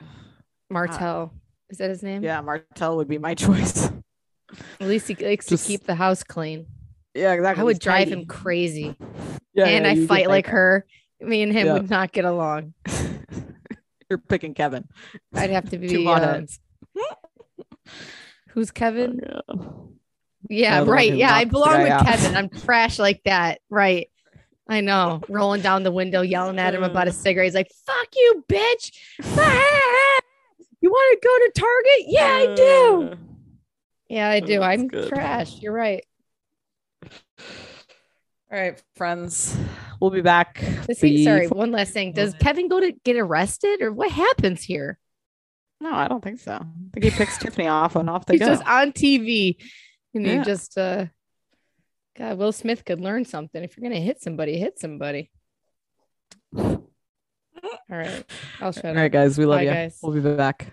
martel 0.70 1.32
is 1.70 1.78
that 1.78 1.88
his 1.90 2.02
name 2.02 2.22
Yeah, 2.22 2.40
Martell 2.40 2.96
would 2.96 3.08
be 3.08 3.18
my 3.18 3.34
choice. 3.46 3.86
at 4.80 4.86
least 4.88 5.08
he 5.08 5.14
likes 5.14 5.46
Just- 5.46 5.64
to 5.66 5.68
keep 5.72 5.84
the 5.84 5.94
house 5.94 6.22
clean 6.22 6.66
yeah, 7.14 7.32
exactly. 7.32 7.60
i 7.60 7.64
would 7.64 7.76
He's 7.76 7.78
drive 7.80 8.08
tidy. 8.08 8.20
him 8.20 8.26
crazy 8.26 8.96
Yeah, 9.54 9.66
and 9.66 9.84
yeah, 9.84 9.90
i 10.04 10.06
fight 10.06 10.28
like 10.28 10.46
that 10.46 10.52
her 10.52 10.86
me 11.20 11.42
and 11.42 11.52
him 11.52 11.66
Yeah. 11.66 11.72
would 11.74 11.90
not 11.90 12.12
get 12.12 12.24
along 12.24 12.74
you're 14.10 14.18
picking 14.18 14.54
Kevin. 14.54 14.86
i'd 15.34 15.50
have 15.50 15.70
to 15.70 15.78
be 15.78 16.04
hot 16.04 16.22
uh, 16.22 16.42
who's 18.50 18.70
kevin 18.70 19.20
Yeah. 19.22 19.56
Yeah, 20.48 20.82
right. 20.84 21.14
Yeah, 21.14 21.32
I 21.34 21.44
belong 21.44 21.82
with 21.82 21.90
out. 21.92 22.06
Kevin. 22.06 22.34
I'm 22.34 22.48
trash 22.48 22.98
like 22.98 23.20
that. 23.24 23.60
Right. 23.68 24.08
I 24.66 24.80
know. 24.80 25.20
Rolling 25.28 25.60
down 25.60 25.82
the 25.84 25.92
window, 25.92 26.22
yelling 26.22 26.58
at 26.58 26.74
him 26.74 26.82
about 26.82 27.06
a 27.06 27.12
cigarette. 27.12 27.44
He's 27.44 27.54
like, 27.54 27.70
fuck 27.86 28.08
you, 28.16 28.42
bitch. 28.48 28.90
You 30.80 30.90
want 30.90 31.20
to 31.20 31.28
go 31.28 31.38
to 31.38 31.52
Target? 31.60 32.06
Yeah, 32.06 32.26
I 32.26 32.54
do. 32.54 33.16
Yeah, 34.08 34.28
I 34.28 34.40
do. 34.40 34.56
Uh, 34.56 34.60
that's 34.60 34.80
I'm 34.80 34.88
good. 34.88 35.08
trash. 35.08 35.58
You're 35.60 35.72
right. 35.72 36.04
All 38.52 38.58
right, 38.58 38.82
friends. 38.96 39.56
We'll 40.00 40.10
be 40.10 40.22
back. 40.22 40.64
Does 40.88 41.00
he, 41.00 41.24
sorry, 41.24 41.46
one 41.46 41.70
last 41.70 41.92
thing. 41.92 42.12
Does 42.12 42.34
Kevin 42.40 42.68
go 42.68 42.80
to 42.80 42.92
get 43.04 43.16
arrested 43.16 43.80
or 43.82 43.92
what 43.92 44.10
happens 44.10 44.62
here? 44.62 44.98
No, 45.80 45.92
I 45.92 46.08
don't 46.08 46.22
think 46.22 46.40
so. 46.40 46.54
I 46.54 46.64
think 46.92 47.04
he 47.04 47.10
picks 47.10 47.38
Tiffany 47.38 47.68
off 47.68 47.96
and 47.96 48.10
off 48.10 48.26
they 48.26 48.38
go. 48.38 48.48
He's 48.48 48.58
go. 48.58 48.62
just 48.64 48.68
on 48.68 48.92
TV 48.92 49.56
and 50.14 50.26
Yeah. 50.26 50.38
he 50.38 50.44
just, 50.44 50.76
uh, 50.76 51.06
God, 52.18 52.38
Will 52.38 52.52
Smith 52.52 52.84
could 52.84 53.00
learn 53.00 53.24
something. 53.24 53.62
If 53.62 53.76
you're 53.76 53.88
going 53.88 53.98
to 53.98 54.04
hit 54.04 54.20
somebody, 54.20 54.58
hit 54.58 54.78
somebody. 54.78 55.30
All 57.64 57.98
right. 57.98 58.24
I'll 58.60 58.72
shut 58.72 58.84
All 58.84 58.90
up. 58.92 58.96
right, 58.96 59.12
guys. 59.12 59.38
We 59.38 59.46
love 59.46 59.58
Bye, 59.58 59.62
you. 59.64 59.70
guys. 59.70 59.98
We'll 60.02 60.12
be 60.12 60.20
back. 60.20 60.72